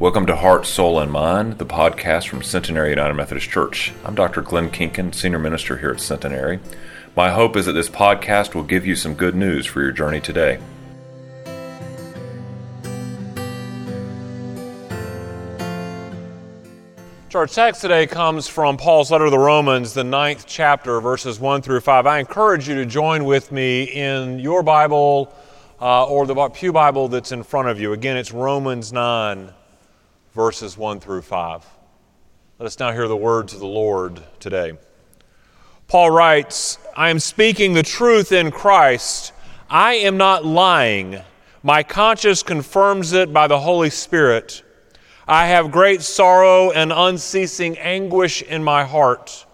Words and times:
Welcome 0.00 0.26
to 0.26 0.36
Heart, 0.36 0.64
Soul, 0.64 1.00
and 1.00 1.10
Mind, 1.10 1.58
the 1.58 1.66
podcast 1.66 2.28
from 2.28 2.40
Centenary 2.40 2.90
United 2.90 3.14
Methodist 3.14 3.50
Church. 3.50 3.92
I'm 4.04 4.14
Dr. 4.14 4.42
Glenn 4.42 4.70
Kinken, 4.70 5.12
Senior 5.12 5.40
Minister 5.40 5.76
here 5.76 5.90
at 5.90 5.98
Centenary. 5.98 6.60
My 7.16 7.30
hope 7.30 7.56
is 7.56 7.66
that 7.66 7.72
this 7.72 7.88
podcast 7.88 8.54
will 8.54 8.62
give 8.62 8.86
you 8.86 8.94
some 8.94 9.14
good 9.14 9.34
news 9.34 9.66
for 9.66 9.82
your 9.82 9.90
journey 9.90 10.20
today. 10.20 10.60
Our 17.34 17.48
text 17.48 17.80
today 17.80 18.06
comes 18.06 18.46
from 18.46 18.76
Paul's 18.76 19.10
letter 19.10 19.24
to 19.24 19.30
the 19.32 19.38
Romans, 19.38 19.94
the 19.94 20.04
ninth 20.04 20.44
chapter, 20.46 21.00
verses 21.00 21.40
1 21.40 21.62
through 21.62 21.80
5. 21.80 22.06
I 22.06 22.20
encourage 22.20 22.68
you 22.68 22.76
to 22.76 22.86
join 22.86 23.24
with 23.24 23.50
me 23.50 23.82
in 23.82 24.38
your 24.38 24.62
Bible 24.62 25.34
uh, 25.80 26.06
or 26.06 26.24
the 26.24 26.48
Pew 26.50 26.72
Bible 26.72 27.08
that's 27.08 27.32
in 27.32 27.42
front 27.42 27.66
of 27.66 27.80
you. 27.80 27.92
Again, 27.92 28.16
it's 28.16 28.30
Romans 28.30 28.92
9, 28.92 29.54
verses 30.38 30.78
1 30.78 31.00
through 31.00 31.20
5. 31.20 31.66
Let 32.60 32.66
us 32.66 32.78
now 32.78 32.92
hear 32.92 33.08
the 33.08 33.16
words 33.16 33.54
of 33.54 33.58
the 33.58 33.66
Lord 33.66 34.22
today. 34.38 34.74
Paul 35.88 36.12
writes, 36.12 36.78
I 36.96 37.10
am 37.10 37.18
speaking 37.18 37.72
the 37.72 37.82
truth 37.82 38.30
in 38.30 38.52
Christ. 38.52 39.32
I 39.68 39.94
am 39.94 40.16
not 40.16 40.44
lying. 40.44 41.20
My 41.64 41.82
conscience 41.82 42.44
confirms 42.44 43.14
it 43.14 43.32
by 43.32 43.48
the 43.48 43.58
Holy 43.58 43.90
Spirit. 43.90 44.62
I 45.26 45.48
have 45.48 45.72
great 45.72 46.02
sorrow 46.02 46.70
and 46.70 46.92
unceasing 46.92 47.76
anguish 47.76 48.40
in 48.40 48.62
my 48.62 48.84
heart. 48.84 49.44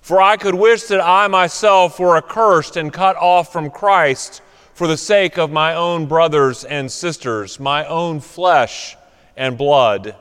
For 0.00 0.20
I 0.20 0.36
could 0.36 0.56
wish 0.56 0.82
that 0.86 1.00
I 1.00 1.28
myself 1.28 2.00
were 2.00 2.16
accursed 2.16 2.76
and 2.76 2.92
cut 2.92 3.14
off 3.14 3.52
from 3.52 3.70
Christ 3.70 4.42
for 4.74 4.88
the 4.88 4.96
sake 4.96 5.38
of 5.38 5.52
my 5.52 5.76
own 5.76 6.06
brothers 6.06 6.64
and 6.64 6.90
sisters, 6.90 7.60
my 7.60 7.86
own 7.86 8.18
flesh 8.18 8.96
and 9.36 9.56
blood 9.56 10.16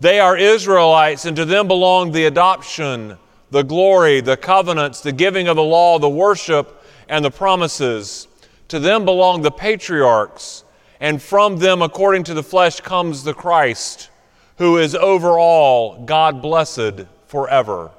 they 0.00 0.20
are 0.20 0.36
Israelites, 0.36 1.24
and 1.24 1.36
to 1.36 1.44
them 1.44 1.66
belong 1.66 2.12
the 2.12 2.26
adoption, 2.26 3.18
the 3.50 3.62
glory, 3.62 4.20
the 4.20 4.36
covenants, 4.36 5.00
the 5.00 5.12
giving 5.12 5.48
of 5.48 5.56
the 5.56 5.62
law, 5.62 5.98
the 5.98 6.08
worship, 6.08 6.82
and 7.08 7.24
the 7.24 7.30
promises. 7.30 8.28
To 8.68 8.78
them 8.78 9.04
belong 9.04 9.42
the 9.42 9.50
patriarchs, 9.50 10.64
and 11.00 11.20
from 11.20 11.58
them, 11.58 11.82
according 11.82 12.24
to 12.24 12.34
the 12.34 12.42
flesh, 12.42 12.80
comes 12.80 13.24
the 13.24 13.34
Christ, 13.34 14.10
who 14.58 14.76
is 14.76 14.94
over 14.94 15.38
all, 15.38 16.04
God 16.04 16.42
blessed 16.42 17.06
forever. 17.26 17.90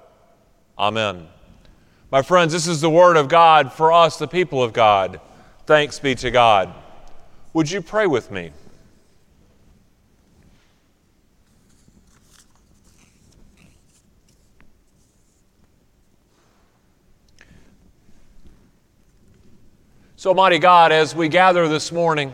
Amen. 0.77 1.27
My 2.11 2.21
friends, 2.21 2.53
this 2.53 2.67
is 2.67 2.81
the 2.81 2.89
word 2.89 3.17
of 3.17 3.27
God 3.27 3.73
for 3.73 3.91
us, 3.91 4.17
the 4.17 4.27
people 4.27 4.63
of 4.63 4.73
God. 4.73 5.19
Thanks 5.65 5.99
be 5.99 6.15
to 6.15 6.31
God. 6.31 6.73
Would 7.53 7.69
you 7.69 7.81
pray 7.81 8.07
with 8.07 8.31
me? 8.31 8.51
So, 20.19 20.33
mighty 20.33 20.59
God, 20.59 20.91
as 20.91 21.15
we 21.15 21.29
gather 21.29 21.69
this 21.69 21.93
morning, 21.93 22.33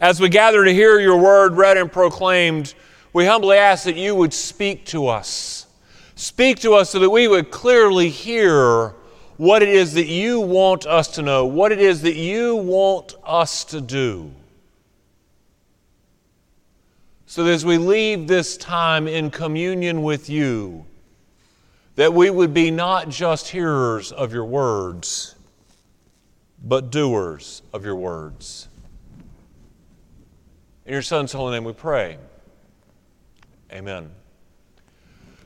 as 0.00 0.20
we 0.20 0.28
gather 0.28 0.64
to 0.64 0.72
hear 0.72 1.00
your 1.00 1.16
word 1.16 1.54
read 1.54 1.76
and 1.76 1.90
proclaimed, 1.90 2.74
we 3.12 3.26
humbly 3.26 3.56
ask 3.56 3.86
that 3.86 3.96
you 3.96 4.14
would 4.14 4.32
speak 4.32 4.86
to 4.86 5.08
us. 5.08 5.66
Speak 6.14 6.60
to 6.60 6.74
us 6.74 6.90
so 6.90 7.00
that 7.00 7.10
we 7.10 7.26
would 7.26 7.50
clearly 7.50 8.08
hear 8.08 8.94
what 9.36 9.64
it 9.64 9.68
is 9.68 9.94
that 9.94 10.06
you 10.06 10.38
want 10.38 10.86
us 10.86 11.08
to 11.16 11.22
know, 11.22 11.44
what 11.44 11.72
it 11.72 11.80
is 11.80 12.02
that 12.02 12.14
you 12.14 12.54
want 12.54 13.16
us 13.24 13.64
to 13.64 13.80
do. 13.80 14.30
So 17.26 17.42
that 17.42 17.50
as 17.50 17.64
we 17.64 17.78
leave 17.78 18.28
this 18.28 18.56
time 18.56 19.08
in 19.08 19.32
communion 19.32 20.04
with 20.04 20.30
you, 20.30 20.86
that 21.96 22.14
we 22.14 22.30
would 22.30 22.54
be 22.54 22.70
not 22.70 23.08
just 23.08 23.48
hearers 23.48 24.12
of 24.12 24.32
your 24.32 24.44
words 24.44 25.35
but 26.66 26.90
doers 26.90 27.62
of 27.72 27.84
your 27.84 27.94
words. 27.94 28.68
In 30.84 30.92
your 30.92 31.02
Son's 31.02 31.32
holy 31.32 31.52
name 31.52 31.64
we 31.64 31.72
pray. 31.72 32.18
Amen. 33.72 34.10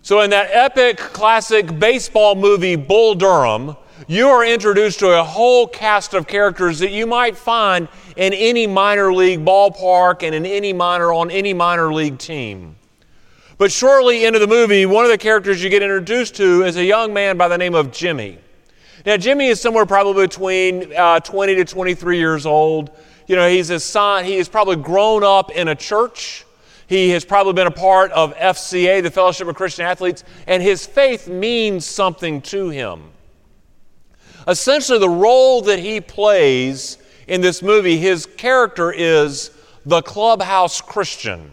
So, 0.03 0.23
in 0.23 0.31
that 0.31 0.49
epic 0.51 0.97
classic 0.97 1.79
baseball 1.79 2.35
movie, 2.35 2.75
Bull 2.75 3.15
Durham, 3.15 3.77
you 4.09 4.29
are 4.29 4.45
introduced 4.45 4.99
to 5.01 5.21
a 5.21 5.23
whole 5.23 5.67
cast 5.67 6.15
of 6.15 6.27
characters 6.27 6.79
that 6.79 6.91
you 6.91 7.07
might 7.07 7.37
find 7.37 7.87
in 8.17 8.33
any 8.33 8.67
minor 8.67 9.13
league 9.13 9.45
ballpark 9.45 10.23
and 10.23 10.35
in 10.35 10.47
any 10.47 10.73
minor 10.73 11.13
on 11.13 11.31
any 11.31 11.53
minor 11.53 11.93
league 11.93 12.19
team. 12.19 12.77
But 13.59 13.71
shortly 13.71 14.25
into 14.25 14.39
the 14.39 14.47
movie, 14.47 14.87
one 14.87 15.05
of 15.05 15.11
the 15.11 15.19
characters 15.19 15.63
you 15.63 15.69
get 15.69 15.83
introduced 15.83 16.35
to 16.37 16.65
is 16.65 16.77
a 16.77 16.85
young 16.85 17.13
man 17.13 17.37
by 17.37 17.49
the 17.49 17.59
name 17.59 17.75
of 17.75 17.93
Jimmy. 17.93 18.39
Now, 19.07 19.17
Jimmy 19.17 19.47
is 19.47 19.61
somewhere 19.61 19.87
probably 19.87 20.27
between 20.27 20.95
uh, 20.95 21.21
20 21.21 21.55
to 21.57 21.65
23 21.65 22.19
years 22.19 22.45
old. 22.45 22.91
You 23.27 23.37
know, 23.37 23.49
he's 23.49 23.71
a 23.71 23.81
son, 23.81 24.25
he 24.25 24.37
has 24.37 24.49
probably 24.49 24.77
grown 24.77 25.25
up 25.25 25.51
in 25.51 25.69
a 25.69 25.75
church. 25.75 26.45
He 26.87 27.11
has 27.11 27.25
probably 27.25 27.53
been 27.53 27.69
a 27.69 27.71
part 27.71 28.11
of 28.11 28.37
FCA, 28.37 29.03
the 29.03 29.11
Fellowship 29.11 29.47
of 29.47 29.55
Christian 29.55 29.87
Athletes, 29.87 30.25
and 30.49 30.61
his 30.61 30.85
faith 30.85 31.29
means 31.29 31.87
something 31.87 32.43
to 32.43 32.69
him. 32.69 33.05
Essentially, 34.49 34.99
the 34.99 35.09
role 35.09 35.63
that 35.63 35.79
he 35.79 36.01
plays 36.01 36.99
in 37.29 37.41
this 37.41 37.63
movie, 37.63 37.97
his 37.97 38.27
character 38.27 38.91
is 38.91 39.53
the 39.87 40.03
clubhouse 40.03 40.81
Christian. 40.81 41.53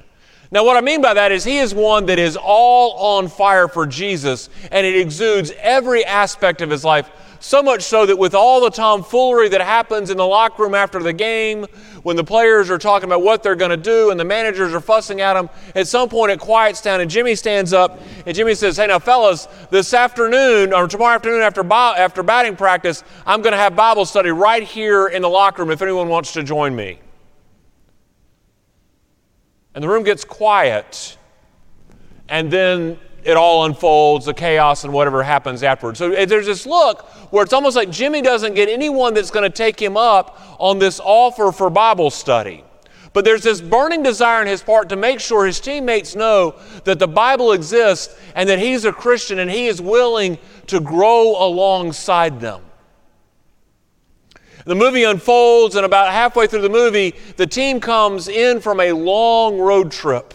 Now, 0.49 0.65
what 0.65 0.75
I 0.75 0.81
mean 0.81 1.01
by 1.01 1.13
that 1.13 1.31
is 1.31 1.43
he 1.43 1.59
is 1.59 1.75
one 1.75 2.07
that 2.07 2.17
is 2.17 2.35
all 2.35 3.17
on 3.19 3.27
fire 3.27 3.67
for 3.67 3.85
Jesus, 3.85 4.49
and 4.71 4.87
it 4.87 4.95
exudes 4.95 5.51
every 5.59 6.03
aspect 6.03 6.61
of 6.61 6.69
his 6.69 6.83
life 6.83 7.11
so 7.47 7.63
much 7.63 7.83
so 7.83 8.05
that 8.05 8.17
with 8.17 8.35
all 8.35 8.59
the 8.59 8.69
tomfoolery 8.69 9.47
that 9.47 9.61
happens 9.61 10.09
in 10.09 10.17
the 10.17 10.25
locker 10.25 10.63
room 10.63 10.75
after 10.75 11.01
the 11.01 11.13
game, 11.13 11.65
when 12.03 12.17
the 12.17 12.23
players 12.23 12.69
are 12.69 12.77
talking 12.77 13.07
about 13.07 13.21
what 13.21 13.41
they're 13.41 13.55
going 13.55 13.71
to 13.71 13.77
do 13.77 14.11
and 14.11 14.19
the 14.19 14.25
managers 14.25 14.73
are 14.73 14.81
fussing 14.81 15.21
at 15.21 15.35
them, 15.35 15.49
at 15.73 15.87
some 15.87 16.09
point 16.09 16.29
it 16.29 16.41
quiets 16.41 16.81
down 16.81 16.99
and 16.99 17.09
Jimmy 17.09 17.35
stands 17.35 17.71
up 17.71 18.01
and 18.25 18.35
Jimmy 18.35 18.53
says, 18.53 18.75
Hey, 18.75 18.87
now, 18.87 18.99
fellas, 18.99 19.47
this 19.71 19.93
afternoon 19.93 20.73
or 20.73 20.89
tomorrow 20.89 21.15
afternoon 21.15 21.41
after, 21.41 21.63
after 21.71 22.21
batting 22.21 22.57
practice, 22.57 23.05
I'm 23.25 23.41
going 23.41 23.53
to 23.53 23.57
have 23.57 23.77
Bible 23.77 24.03
study 24.03 24.29
right 24.29 24.63
here 24.63 25.07
in 25.07 25.21
the 25.21 25.29
locker 25.29 25.61
room 25.61 25.71
if 25.71 25.81
anyone 25.81 26.09
wants 26.09 26.33
to 26.33 26.43
join 26.43 26.75
me. 26.75 26.99
And 29.73 29.81
the 29.81 29.87
room 29.87 30.03
gets 30.03 30.25
quiet. 30.25 31.17
And 32.27 32.51
then 32.51 32.99
it 33.23 33.35
all 33.35 33.65
unfolds, 33.65 34.25
the 34.25 34.33
chaos 34.33 34.83
and 34.83 34.93
whatever 34.93 35.23
happens 35.23 35.63
afterwards. 35.63 35.99
So 35.99 36.11
eh, 36.11 36.25
there's 36.25 36.45
this 36.45 36.65
look 36.65 37.01
where 37.31 37.43
it's 37.43 37.53
almost 37.53 37.75
like 37.75 37.89
Jimmy 37.89 38.21
doesn't 38.21 38.53
get 38.53 38.69
anyone 38.69 39.13
that's 39.13 39.31
going 39.31 39.49
to 39.49 39.55
take 39.55 39.79
him 39.79 39.97
up 39.97 40.39
on 40.59 40.79
this 40.79 40.99
offer 41.03 41.51
for 41.51 41.69
Bible 41.69 42.09
study. 42.09 42.63
But 43.13 43.25
there's 43.25 43.43
this 43.43 43.61
burning 43.61 44.03
desire 44.03 44.41
in 44.41 44.47
his 44.47 44.61
part 44.61 44.89
to 44.89 44.95
make 44.95 45.19
sure 45.19 45.45
his 45.45 45.59
teammates 45.59 46.15
know 46.15 46.55
that 46.83 46.99
the 46.99 47.07
Bible 47.07 47.51
exists 47.53 48.15
and 48.35 48.47
that 48.47 48.59
he's 48.59 48.85
a 48.85 48.91
Christian 48.91 49.39
and 49.39 49.49
he 49.49 49.67
is 49.67 49.81
willing 49.81 50.37
to 50.67 50.79
grow 50.79 51.35
alongside 51.43 52.39
them. 52.39 52.61
The 54.65 54.75
movie 54.75 55.03
unfolds, 55.03 55.77
and 55.77 55.85
about 55.85 56.11
halfway 56.11 56.45
through 56.45 56.61
the 56.61 56.69
movie, 56.69 57.15
the 57.37 57.47
team 57.47 57.79
comes 57.79 58.27
in 58.27 58.59
from 58.59 58.81
a 58.81 58.91
long 58.91 59.57
road 59.57 59.91
trip. 59.91 60.33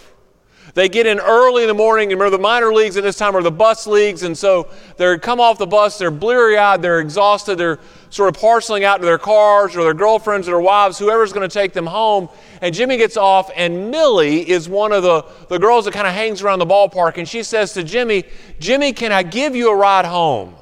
They 0.75 0.89
get 0.89 1.07
in 1.07 1.19
early 1.19 1.65
in 1.65 1.69
the 1.69 1.75
morning. 1.75 2.09
Remember, 2.09 2.31
the 2.31 2.39
minor 2.39 2.73
leagues 2.73 2.97
at 2.97 3.03
this 3.03 3.17
time 3.17 3.37
are 3.37 3.43
the 3.43 3.51
bus 3.51 3.87
leagues, 3.87 4.23
and 4.23 4.37
so 4.37 4.69
they 4.97 5.19
come 5.19 5.39
off 5.39 5.59
the 5.59 5.67
bus. 5.67 5.99
They're 5.99 6.11
bleary 6.11 6.57
eyed. 6.57 6.81
They're 6.81 7.01
exhausted. 7.01 7.59
They're 7.59 7.79
sort 8.09 8.35
of 8.35 8.41
parceling 8.41 8.83
out 8.83 8.99
to 8.99 9.05
their 9.05 9.19
cars 9.19 9.77
or 9.77 9.83
their 9.85 9.95
girlfriends 9.95 10.49
or 10.49 10.53
their 10.53 10.61
wives, 10.61 10.99
whoever's 10.99 11.33
going 11.33 11.49
to 11.49 11.53
take 11.53 11.75
them 11.75 11.87
home. 11.87 12.29
And 12.63 12.75
Jimmy 12.75 12.97
gets 12.97 13.19
off, 13.19 13.51
and 13.55 13.91
Millie 13.91 14.49
is 14.49 14.69
one 14.69 14.93
of 14.93 15.03
the, 15.03 15.27
the 15.49 15.59
girls 15.59 15.85
that 15.85 15.93
kind 15.93 16.07
of 16.07 16.15
hangs 16.15 16.43
around 16.43 16.59
the 16.59 16.67
ballpark, 16.67 17.19
and 17.19 17.29
she 17.29 17.43
says 17.43 17.75
to 17.75 17.85
Jimmy, 17.85 18.25
Jimmy, 18.59 18.93
can 18.93 19.13
I 19.13 19.23
give 19.23 19.55
you 19.55 19.71
a 19.71 19.77
ride 19.77 20.07
home? 20.07 20.55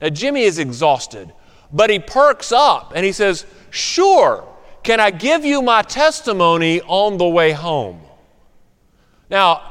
Now, 0.00 0.08
Jimmy 0.08 0.42
is 0.42 0.58
exhausted, 0.58 1.32
but 1.72 1.90
he 1.90 1.98
perks 1.98 2.52
up 2.52 2.92
and 2.94 3.04
he 3.04 3.12
says, 3.12 3.44
Sure, 3.70 4.46
can 4.82 4.98
I 4.98 5.10
give 5.10 5.44
you 5.44 5.62
my 5.62 5.82
testimony 5.82 6.80
on 6.82 7.18
the 7.18 7.28
way 7.28 7.52
home? 7.52 8.00
Now, 9.30 9.62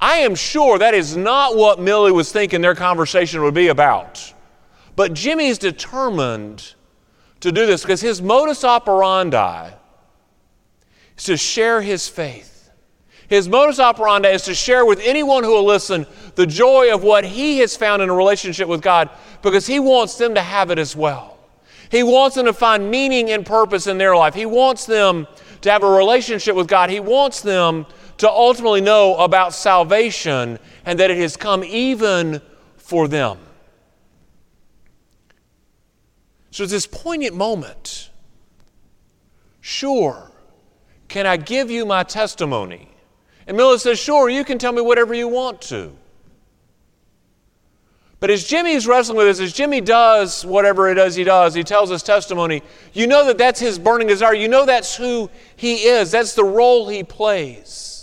I 0.00 0.18
am 0.18 0.34
sure 0.34 0.78
that 0.78 0.94
is 0.94 1.16
not 1.16 1.56
what 1.56 1.80
Millie 1.80 2.12
was 2.12 2.30
thinking 2.30 2.60
their 2.60 2.74
conversation 2.74 3.42
would 3.42 3.54
be 3.54 3.68
about. 3.68 4.34
But 4.94 5.14
Jimmy's 5.14 5.58
determined 5.58 6.74
to 7.40 7.52
do 7.52 7.66
this 7.66 7.82
because 7.82 8.00
his 8.00 8.20
modus 8.20 8.64
operandi 8.64 9.70
is 11.16 11.24
to 11.24 11.36
share 11.36 11.80
his 11.80 12.08
faith. 12.08 12.70
His 13.28 13.48
modus 13.48 13.80
operandi 13.80 14.28
is 14.30 14.42
to 14.42 14.54
share 14.54 14.84
with 14.84 15.00
anyone 15.00 15.42
who 15.42 15.50
will 15.50 15.64
listen 15.64 16.06
the 16.36 16.46
joy 16.46 16.94
of 16.94 17.02
what 17.02 17.24
he 17.24 17.58
has 17.58 17.76
found 17.76 18.02
in 18.02 18.08
a 18.08 18.14
relationship 18.14 18.68
with 18.68 18.82
God 18.82 19.10
because 19.42 19.66
he 19.66 19.80
wants 19.80 20.16
them 20.16 20.34
to 20.34 20.42
have 20.42 20.70
it 20.70 20.78
as 20.78 20.94
well. 20.94 21.38
He 21.90 22.02
wants 22.02 22.36
them 22.36 22.46
to 22.46 22.52
find 22.52 22.90
meaning 22.90 23.30
and 23.30 23.44
purpose 23.44 23.86
in 23.86 23.98
their 23.98 24.16
life. 24.16 24.34
He 24.34 24.46
wants 24.46 24.86
them 24.86 25.26
to 25.62 25.70
have 25.70 25.82
a 25.82 25.90
relationship 25.90 26.54
with 26.54 26.68
God. 26.68 26.90
He 26.90 27.00
wants 27.00 27.40
them 27.40 27.86
to 28.18 28.30
ultimately 28.30 28.80
know 28.80 29.16
about 29.16 29.54
salvation 29.54 30.58
and 30.84 30.98
that 30.98 31.10
it 31.10 31.18
has 31.18 31.36
come 31.36 31.62
even 31.64 32.40
for 32.76 33.08
them. 33.08 33.38
So 36.50 36.62
it's 36.62 36.72
this 36.72 36.86
poignant 36.86 37.34
moment. 37.34 38.10
Sure, 39.60 40.30
can 41.08 41.26
I 41.26 41.36
give 41.36 41.70
you 41.70 41.84
my 41.84 42.02
testimony? 42.02 42.88
And 43.46 43.56
Millie 43.56 43.78
says, 43.78 43.98
Sure, 43.98 44.28
you 44.28 44.44
can 44.44 44.58
tell 44.58 44.72
me 44.72 44.80
whatever 44.80 45.12
you 45.12 45.28
want 45.28 45.60
to. 45.62 45.92
But 48.18 48.30
as 48.30 48.44
Jimmy's 48.44 48.86
wrestling 48.86 49.18
with 49.18 49.26
this, 49.26 49.40
as 49.40 49.52
Jimmy 49.52 49.80
does 49.80 50.44
whatever 50.44 50.88
it 50.88 50.96
is 50.96 51.14
he 51.14 51.24
does, 51.24 51.52
he 51.52 51.62
tells 51.62 51.90
his 51.90 52.02
testimony, 52.02 52.62
you 52.94 53.06
know 53.06 53.26
that 53.26 53.36
that's 53.36 53.60
his 53.60 53.78
burning 53.78 54.08
desire. 54.08 54.32
You 54.32 54.48
know 54.48 54.64
that's 54.64 54.96
who 54.96 55.28
he 55.56 55.84
is, 55.84 56.10
that's 56.10 56.34
the 56.34 56.44
role 56.44 56.88
he 56.88 57.04
plays. 57.04 57.95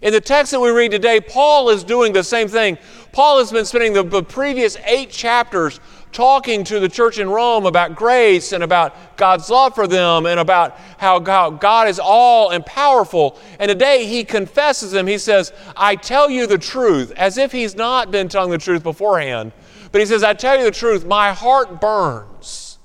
In 0.00 0.12
the 0.12 0.20
text 0.20 0.52
that 0.52 0.60
we 0.60 0.70
read 0.70 0.92
today, 0.92 1.20
Paul 1.20 1.70
is 1.70 1.82
doing 1.82 2.12
the 2.12 2.22
same 2.22 2.48
thing. 2.48 2.78
Paul 3.12 3.38
has 3.38 3.50
been 3.50 3.64
spending 3.64 3.92
the, 3.92 4.22
previous 4.22 4.76
eight 4.84 5.10
chapters 5.10 5.80
talking 6.12 6.62
to 6.64 6.78
the 6.78 6.88
church 6.88 7.18
in 7.18 7.28
Rome 7.28 7.66
about 7.66 7.96
grace 7.96 8.52
and 8.52 8.62
about 8.62 9.16
God's 9.16 9.50
love 9.50 9.74
for 9.74 9.86
them 9.86 10.26
and 10.26 10.38
about 10.38 10.78
how 10.98 11.18
God 11.18 11.88
is 11.88 11.98
all 11.98 12.50
and 12.50 12.64
powerful. 12.64 13.38
And 13.58 13.68
today 13.68 14.06
he 14.06 14.24
confesses 14.24 14.92
them. 14.92 15.06
He 15.06 15.18
says, 15.18 15.52
I 15.76 15.96
tell 15.96 16.30
you 16.30 16.46
the 16.46 16.58
truth, 16.58 17.12
as 17.16 17.36
if 17.36 17.50
he's 17.50 17.74
not 17.74 18.10
been 18.10 18.28
telling 18.28 18.50
the 18.50 18.58
truth 18.58 18.82
beforehand. 18.82 19.52
But 19.90 20.00
he 20.00 20.06
says, 20.06 20.22
I 20.22 20.34
tell 20.34 20.56
you 20.56 20.64
the 20.64 20.70
truth, 20.70 21.04
my 21.06 21.32
heart 21.32 21.80
burns. 21.80 22.78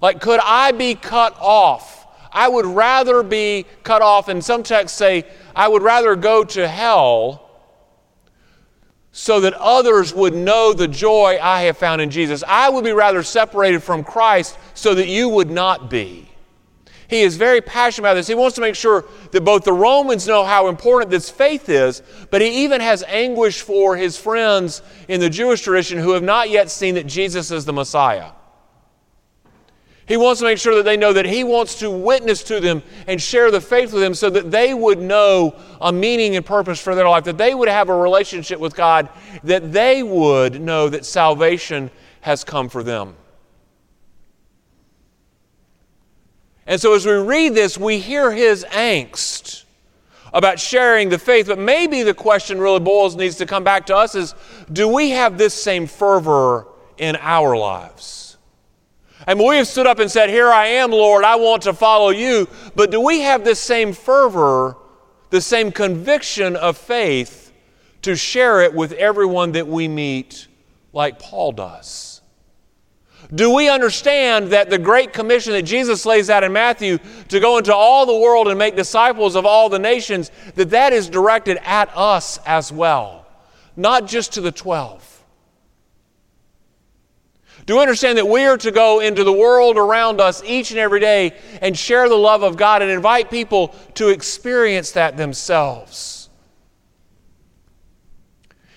Like, 0.00 0.20
could 0.20 0.40
I 0.42 0.72
be 0.72 0.94
cut 0.94 1.36
off? 1.40 2.06
I 2.32 2.48
would 2.48 2.66
rather 2.66 3.22
be 3.22 3.66
cut 3.82 4.02
off, 4.02 4.28
and 4.28 4.42
some 4.42 4.62
texts 4.62 4.96
say, 4.96 5.24
I 5.54 5.68
would 5.68 5.82
rather 5.82 6.16
go 6.16 6.44
to 6.44 6.68
hell 6.68 7.50
so 9.12 9.40
that 9.40 9.54
others 9.54 10.14
would 10.14 10.34
know 10.34 10.72
the 10.72 10.88
joy 10.88 11.38
I 11.40 11.62
have 11.62 11.76
found 11.76 12.00
in 12.00 12.10
Jesus. 12.10 12.44
I 12.46 12.68
would 12.68 12.84
be 12.84 12.92
rather 12.92 13.22
separated 13.22 13.82
from 13.82 14.04
Christ 14.04 14.56
so 14.74 14.94
that 14.94 15.08
you 15.08 15.28
would 15.28 15.50
not 15.50 15.90
be. 15.90 16.28
He 17.08 17.22
is 17.22 17.36
very 17.36 17.60
passionate 17.60 18.06
about 18.06 18.14
this. 18.14 18.28
He 18.28 18.36
wants 18.36 18.54
to 18.54 18.60
make 18.60 18.76
sure 18.76 19.04
that 19.32 19.40
both 19.40 19.64
the 19.64 19.72
Romans 19.72 20.28
know 20.28 20.44
how 20.44 20.68
important 20.68 21.10
this 21.10 21.28
faith 21.28 21.68
is, 21.68 22.04
but 22.30 22.40
he 22.40 22.64
even 22.64 22.80
has 22.80 23.02
anguish 23.02 23.62
for 23.62 23.96
his 23.96 24.16
friends 24.16 24.80
in 25.08 25.18
the 25.18 25.28
Jewish 25.28 25.62
tradition 25.62 25.98
who 25.98 26.12
have 26.12 26.22
not 26.22 26.50
yet 26.50 26.70
seen 26.70 26.94
that 26.94 27.08
Jesus 27.08 27.50
is 27.50 27.64
the 27.64 27.72
Messiah. 27.72 28.30
He 30.10 30.16
wants 30.16 30.40
to 30.40 30.44
make 30.44 30.58
sure 30.58 30.74
that 30.74 30.82
they 30.82 30.96
know 30.96 31.12
that 31.12 31.24
He 31.24 31.44
wants 31.44 31.76
to 31.78 31.88
witness 31.88 32.42
to 32.42 32.58
them 32.58 32.82
and 33.06 33.22
share 33.22 33.52
the 33.52 33.60
faith 33.60 33.92
with 33.92 34.02
them 34.02 34.12
so 34.12 34.28
that 34.28 34.50
they 34.50 34.74
would 34.74 34.98
know 34.98 35.54
a 35.80 35.92
meaning 35.92 36.34
and 36.34 36.44
purpose 36.44 36.80
for 36.80 36.96
their 36.96 37.08
life, 37.08 37.22
that 37.22 37.38
they 37.38 37.54
would 37.54 37.68
have 37.68 37.90
a 37.90 37.94
relationship 37.94 38.58
with 38.58 38.74
God, 38.74 39.08
that 39.44 39.72
they 39.72 40.02
would 40.02 40.60
know 40.60 40.88
that 40.88 41.06
salvation 41.06 41.92
has 42.22 42.42
come 42.42 42.68
for 42.68 42.82
them. 42.82 43.14
And 46.66 46.80
so 46.80 46.92
as 46.94 47.06
we 47.06 47.12
read 47.12 47.54
this, 47.54 47.78
we 47.78 48.00
hear 48.00 48.32
his 48.32 48.64
angst 48.64 49.62
about 50.34 50.58
sharing 50.58 51.08
the 51.08 51.20
faith, 51.20 51.46
but 51.46 51.60
maybe 51.60 52.02
the 52.02 52.14
question 52.14 52.58
really 52.58 52.80
boils 52.80 53.14
needs 53.14 53.36
to 53.36 53.46
come 53.46 53.62
back 53.62 53.86
to 53.86 53.96
us 53.96 54.16
is 54.16 54.34
do 54.72 54.88
we 54.88 55.10
have 55.10 55.38
this 55.38 55.54
same 55.54 55.86
fervor 55.86 56.66
in 56.98 57.14
our 57.20 57.56
lives? 57.56 58.19
And 59.26 59.38
we 59.38 59.56
have 59.56 59.66
stood 59.66 59.86
up 59.86 59.98
and 59.98 60.10
said, 60.10 60.30
Here 60.30 60.50
I 60.50 60.66
am, 60.66 60.90
Lord, 60.90 61.24
I 61.24 61.36
want 61.36 61.62
to 61.62 61.74
follow 61.74 62.10
you. 62.10 62.48
But 62.74 62.90
do 62.90 63.00
we 63.00 63.20
have 63.20 63.44
this 63.44 63.60
same 63.60 63.92
fervor, 63.92 64.76
the 65.30 65.40
same 65.40 65.72
conviction 65.72 66.56
of 66.56 66.78
faith 66.78 67.52
to 68.02 68.16
share 68.16 68.62
it 68.62 68.74
with 68.74 68.92
everyone 68.92 69.52
that 69.52 69.66
we 69.66 69.88
meet 69.88 70.48
like 70.92 71.18
Paul 71.18 71.52
does? 71.52 72.22
Do 73.32 73.54
we 73.54 73.68
understand 73.68 74.48
that 74.48 74.70
the 74.70 74.78
great 74.78 75.12
commission 75.12 75.52
that 75.52 75.62
Jesus 75.62 76.04
lays 76.04 76.30
out 76.30 76.42
in 76.42 76.52
Matthew 76.52 76.98
to 77.28 77.38
go 77.38 77.58
into 77.58 77.74
all 77.74 78.06
the 78.06 78.16
world 78.16 78.48
and 78.48 78.58
make 78.58 78.74
disciples 78.74 79.36
of 79.36 79.46
all 79.46 79.68
the 79.68 79.78
nations, 79.78 80.32
that 80.56 80.70
that 80.70 80.92
is 80.92 81.08
directed 81.08 81.58
at 81.62 81.96
us 81.96 82.38
as 82.44 82.72
well, 82.72 83.26
not 83.76 84.06
just 84.06 84.32
to 84.34 84.40
the 84.40 84.50
12? 84.50 85.09
Do 87.70 87.76
we 87.76 87.82
understand 87.82 88.18
that 88.18 88.26
we 88.26 88.46
are 88.46 88.56
to 88.56 88.72
go 88.72 88.98
into 88.98 89.22
the 89.22 89.32
world 89.32 89.76
around 89.76 90.20
us 90.20 90.42
each 90.44 90.72
and 90.72 90.80
every 90.80 90.98
day 90.98 91.36
and 91.62 91.78
share 91.78 92.08
the 92.08 92.16
love 92.16 92.42
of 92.42 92.56
God 92.56 92.82
and 92.82 92.90
invite 92.90 93.30
people 93.30 93.68
to 93.94 94.08
experience 94.08 94.90
that 94.90 95.16
themselves? 95.16 96.30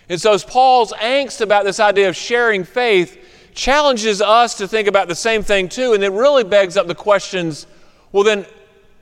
And 0.10 0.22
so, 0.22 0.38
Paul's 0.38 0.94
angst 0.94 1.42
about 1.42 1.66
this 1.66 1.80
idea 1.80 2.08
of 2.08 2.16
sharing 2.16 2.64
faith 2.64 3.18
challenges 3.56 4.22
us 4.22 4.54
to 4.60 4.68
think 4.68 4.88
about 4.88 5.08
the 5.08 5.16
same 5.16 5.42
thing 5.42 5.70
too, 5.70 5.94
and 5.94 6.04
it 6.04 6.12
really 6.12 6.44
begs 6.44 6.78
up 6.78 6.86
the 6.86 6.94
questions 6.94 7.66
well, 8.12 8.24
then, 8.24 8.46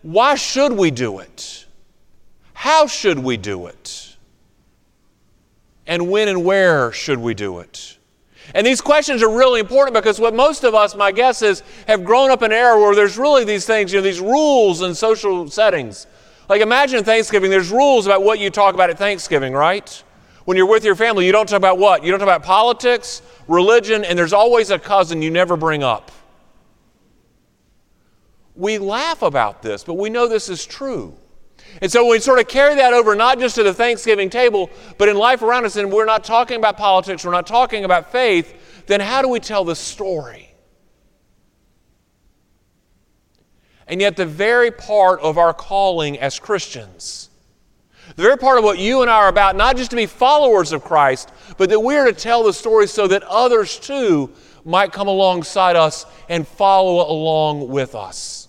why 0.03 0.35
should 0.35 0.71
we 0.71 0.89
do 0.89 1.19
it? 1.19 1.65
How 2.53 2.87
should 2.87 3.19
we 3.19 3.35
do 3.35 3.65
it? 3.65 4.15
And 5.85 6.09
when 6.09 6.29
and 6.29 6.45
where 6.45 6.93
should 6.93 7.19
we 7.19 7.33
do 7.33 7.59
it? 7.59 7.97
And 8.53 8.67
these 8.67 8.81
questions 8.81 9.23
are 9.23 9.29
really 9.29 9.59
important 9.59 9.93
because 9.93 10.19
what 10.19 10.33
most 10.33 10.63
of 10.63 10.75
us, 10.75 10.95
my 10.95 11.11
guess 11.11 11.41
is, 11.41 11.63
have 11.87 12.03
grown 12.03 12.31
up 12.31 12.41
in 12.41 12.51
an 12.51 12.57
era 12.57 12.79
where 12.79 12.95
there's 12.95 13.17
really 13.17 13.45
these 13.45 13.65
things, 13.65 13.93
you 13.93 13.99
know, 13.99 14.03
these 14.03 14.19
rules 14.19 14.81
in 14.81 14.93
social 14.93 15.49
settings. 15.49 16.07
Like 16.49 16.61
imagine 16.61 17.03
Thanksgiving, 17.03 17.49
there's 17.49 17.71
rules 17.71 18.05
about 18.05 18.23
what 18.23 18.39
you 18.39 18.49
talk 18.49 18.73
about 18.73 18.89
at 18.89 18.97
Thanksgiving, 18.97 19.53
right? 19.53 20.03
When 20.45 20.57
you're 20.57 20.65
with 20.65 20.83
your 20.83 20.95
family, 20.95 21.25
you 21.25 21.31
don't 21.31 21.47
talk 21.47 21.57
about 21.57 21.77
what? 21.77 22.03
You 22.03 22.11
don't 22.11 22.19
talk 22.19 22.27
about 22.27 22.43
politics, 22.43 23.21
religion, 23.47 24.03
and 24.03 24.17
there's 24.17 24.33
always 24.33 24.69
a 24.69 24.79
cousin 24.79 25.21
you 25.21 25.31
never 25.31 25.55
bring 25.55 25.83
up. 25.83 26.11
We 28.55 28.79
laugh 28.79 29.21
about 29.21 29.61
this, 29.61 29.83
but 29.83 29.93
we 29.93 30.09
know 30.09 30.27
this 30.27 30.49
is 30.49 30.65
true. 30.65 31.15
And 31.81 31.91
so 31.91 32.07
we 32.07 32.19
sort 32.19 32.39
of 32.39 32.47
carry 32.47 32.75
that 32.75 32.93
over 32.93 33.15
not 33.15 33.39
just 33.39 33.55
to 33.55 33.63
the 33.63 33.73
Thanksgiving 33.73 34.29
table, 34.29 34.69
but 34.97 35.07
in 35.07 35.15
life 35.15 35.41
around 35.41 35.65
us, 35.65 35.75
and 35.75 35.91
we're 35.91 36.05
not 36.05 36.23
talking 36.23 36.57
about 36.57 36.77
politics, 36.77 37.23
we're 37.23 37.31
not 37.31 37.47
talking 37.47 37.85
about 37.85 38.11
faith, 38.11 38.85
then 38.87 38.99
how 38.99 39.21
do 39.21 39.29
we 39.29 39.39
tell 39.39 39.63
the 39.63 39.75
story? 39.75 40.49
And 43.87 43.99
yet, 43.99 44.15
the 44.15 44.25
very 44.25 44.71
part 44.71 45.19
of 45.19 45.37
our 45.37 45.53
calling 45.53 46.17
as 46.19 46.39
Christians, 46.39 47.29
the 48.15 48.23
very 48.23 48.37
part 48.37 48.57
of 48.57 48.63
what 48.63 48.77
you 48.77 49.01
and 49.01 49.11
I 49.11 49.15
are 49.15 49.27
about, 49.27 49.55
not 49.55 49.75
just 49.75 49.89
to 49.91 49.97
be 49.97 50.05
followers 50.05 50.71
of 50.71 50.83
Christ, 50.83 51.29
but 51.57 51.69
that 51.69 51.79
we 51.79 51.95
are 51.95 52.05
to 52.05 52.13
tell 52.13 52.43
the 52.43 52.53
story 52.53 52.87
so 52.87 53.07
that 53.07 53.23
others 53.23 53.77
too 53.77 54.31
might 54.63 54.91
come 54.93 55.07
alongside 55.07 55.75
us 55.75 56.05
and 56.29 56.47
follow 56.47 57.09
along 57.09 57.67
with 57.67 57.95
us. 57.95 58.40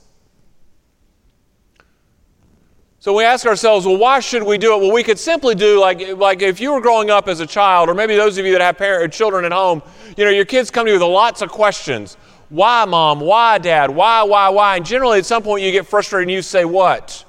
So 3.03 3.13
we 3.13 3.25
ask 3.25 3.47
ourselves, 3.47 3.85
well, 3.85 3.97
why 3.97 4.21
should 4.21 4.45
we 4.45 4.59
do 4.59 4.75
it? 4.75 4.81
Well, 4.81 4.93
we 4.93 5.03
could 5.03 5.19
simply 5.19 5.57
do 5.57 5.81
like, 5.81 6.17
like 6.19 6.41
if 6.41 6.61
you 6.61 6.73
were 6.73 6.81
growing 6.81 7.11
up 7.11 7.27
as 7.27 7.41
a 7.41 7.47
child, 7.49 7.89
or 7.89 7.95
maybe 7.95 8.15
those 8.15 8.39
of 8.39 8.47
you 8.47 8.53
that 8.53 8.61
have 8.61 8.79
parent, 8.79 9.13
children 9.13 9.45
at 9.45 9.51
home, 9.51 9.83
you 10.17 10.25
know, 10.25 10.31
your 10.31 10.45
kids 10.45 10.71
come 10.71 10.87
to 10.87 10.93
you 10.93 11.01
with 11.01 11.09
lots 11.09 11.43
of 11.43 11.51
questions. 11.51 12.17
Why, 12.49 12.85
mom? 12.85 13.19
Why, 13.19 13.59
dad? 13.59 13.91
Why, 13.91 14.23
why, 14.23 14.51
why? 14.51 14.77
And 14.77 14.87
generally, 14.87 15.19
at 15.19 15.27
some 15.27 15.43
point, 15.43 15.65
you 15.65 15.73
get 15.73 15.85
frustrated 15.85 16.29
and 16.29 16.31
you 16.31 16.43
say, 16.43 16.65
what? 16.65 17.25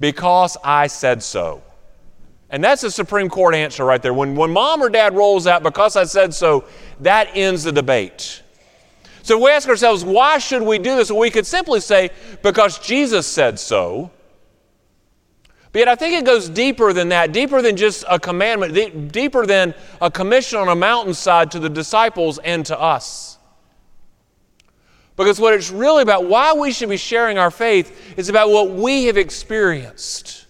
Because 0.00 0.58
I 0.62 0.88
said 0.88 1.22
so. 1.22 1.62
And 2.50 2.62
that's 2.62 2.82
a 2.82 2.90
Supreme 2.90 3.30
Court 3.30 3.54
answer 3.54 3.86
right 3.86 4.02
there. 4.02 4.12
When, 4.12 4.34
when 4.34 4.50
mom 4.50 4.82
or 4.82 4.90
dad 4.90 5.14
rolls 5.14 5.46
out, 5.46 5.62
because 5.62 5.96
I 5.96 6.04
said 6.04 6.34
so, 6.34 6.66
that 7.00 7.30
ends 7.32 7.64
the 7.64 7.72
debate. 7.72 8.42
So 9.22 9.42
we 9.42 9.50
ask 9.50 9.66
ourselves, 9.66 10.04
why 10.04 10.36
should 10.36 10.60
we 10.60 10.76
do 10.76 10.94
this? 10.96 11.10
Well, 11.10 11.20
we 11.20 11.30
could 11.30 11.46
simply 11.46 11.80
say, 11.80 12.10
because 12.42 12.78
Jesus 12.78 13.26
said 13.26 13.58
so. 13.58 14.10
Yet, 15.78 15.86
I 15.86 15.94
think 15.94 16.14
it 16.14 16.24
goes 16.24 16.48
deeper 16.48 16.92
than 16.92 17.10
that, 17.10 17.30
deeper 17.30 17.62
than 17.62 17.76
just 17.76 18.04
a 18.10 18.18
commandment, 18.18 19.12
deeper 19.12 19.46
than 19.46 19.74
a 20.00 20.10
commission 20.10 20.58
on 20.58 20.66
a 20.66 20.74
mountainside 20.74 21.52
to 21.52 21.60
the 21.60 21.68
disciples 21.68 22.38
and 22.38 22.66
to 22.66 22.76
us. 22.76 23.38
Because 25.14 25.38
what 25.38 25.54
it's 25.54 25.70
really 25.70 26.02
about, 26.02 26.24
why 26.24 26.52
we 26.52 26.72
should 26.72 26.88
be 26.88 26.96
sharing 26.96 27.38
our 27.38 27.52
faith, 27.52 28.18
is 28.18 28.28
about 28.28 28.50
what 28.50 28.70
we 28.70 29.04
have 29.04 29.16
experienced. 29.16 30.46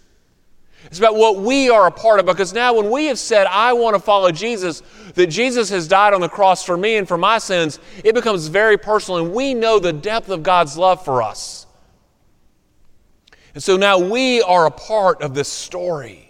It's 0.87 0.99
about 0.99 1.17
what 1.17 1.37
we 1.37 1.69
are 1.69 1.87
a 1.87 1.91
part 1.91 2.21
of. 2.21 2.25
Because 2.25 2.55
now, 2.55 2.73
when 2.73 2.91
we 2.91 3.05
have 3.09 3.19
said, 3.19 3.47
I 3.49 3.75
want 3.75 3.97
to 3.97 4.01
follow 4.01 4.33
Jesus, 4.33 4.83
that 5.15 5.27
Jesus 5.27 5.69
has 5.69 5.87
died 5.87 6.15
on 6.15 6.23
the 6.23 6.31
cross 6.31 6.65
for 6.65 6.79
me 6.79 6.97
and 6.97 7.07
for 7.07 7.19
my 7.19 7.37
sins, 7.37 7.81
it 8.03 8.15
becomes 8.15 8.47
very 8.47 8.79
personal. 8.79 9.23
And 9.23 9.35
we 9.35 9.53
know 9.53 9.79
the 9.79 9.93
depth 9.93 10.31
of 10.31 10.43
God's 10.43 10.79
love 10.79 11.05
for 11.05 11.23
us. 11.23 11.58
And 13.55 13.63
so 13.63 13.77
now 13.77 13.99
we 13.99 14.43
are 14.43 14.67
a 14.67 14.71
part 14.71 15.23
of 15.23 15.35
this 15.35 15.49
story. 15.49 16.29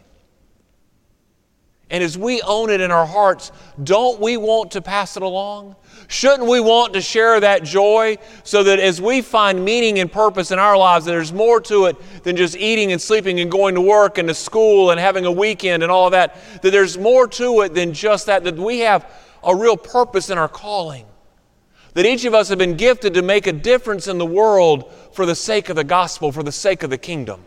And 1.91 2.05
as 2.05 2.19
we 2.19 2.43
own 2.43 2.69
it 2.69 2.83
in 2.83 2.91
our 2.91 3.07
hearts, 3.07 3.51
don't 3.83 4.21
we 4.21 4.37
want 4.37 4.73
to 4.73 4.83
pass 4.83 5.17
it 5.17 5.23
along? 5.23 5.75
Shouldn't 6.07 6.49
we 6.49 6.61
want 6.61 6.93
to 6.95 7.01
share 7.01 7.41
that 7.41 7.65
joy 7.65 8.19
so 8.45 8.63
that 8.63 8.79
as 8.79 9.01
we 9.01 9.23
find 9.23 9.65
meaning 9.65 9.99
and 9.99 10.13
purpose 10.13 10.51
in 10.51 10.59
our 10.59 10.77
lives, 10.77 11.07
there's 11.07 11.33
more 11.33 11.61
to 11.63 11.87
it 11.87 11.97
than 12.25 12.37
just 12.37 12.57
eating 12.57 12.93
and 12.93 13.01
sleeping 13.01 13.41
and 13.41 13.51
going 13.51 13.75
to 13.75 13.81
work 13.81 14.19
and 14.19 14.29
to 14.29 14.35
school 14.35 14.91
and 14.91 15.01
having 15.01 15.25
a 15.25 15.33
weekend 15.33 15.83
and 15.83 15.91
all 15.91 16.11
that, 16.11 16.37
that 16.63 16.71
there's 16.71 16.99
more 16.99 17.27
to 17.27 17.63
it 17.63 17.73
than 17.73 17.95
just 17.95 18.27
that, 18.27 18.45
that 18.45 18.57
we 18.57 18.81
have 18.81 19.11
a 19.43 19.55
real 19.55 19.77
purpose 19.77 20.29
in 20.29 20.37
our 20.37 20.49
calling. 20.49 21.07
That 21.95 22.07
each 22.07 22.25
of 22.25 22.35
us 22.35 22.49
have 22.49 22.59
been 22.59 22.77
gifted 22.77 23.15
to 23.15 23.23
make 23.23 23.47
a 23.47 23.53
difference 23.53 24.07
in 24.07 24.19
the 24.19 24.27
world 24.27 24.93
for 25.13 25.27
the 25.27 25.35
sake 25.35 25.69
of 25.69 25.77
the 25.77 25.85
gospel, 25.85 26.31
for 26.33 26.43
the 26.43 26.53
sake 26.53 26.83
of 26.83 26.91
the 26.91 26.99
kingdom. 26.99 27.43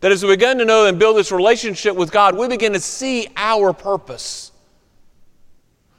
That 0.00 0.12
as 0.12 0.22
we 0.22 0.30
begin 0.30 0.58
to 0.58 0.64
know 0.64 0.86
and 0.86 0.98
build 0.98 1.16
this 1.16 1.32
relationship 1.32 1.96
with 1.96 2.12
God, 2.12 2.36
we 2.36 2.48
begin 2.48 2.72
to 2.74 2.80
see 2.80 3.28
our 3.36 3.72
purpose 3.72 4.52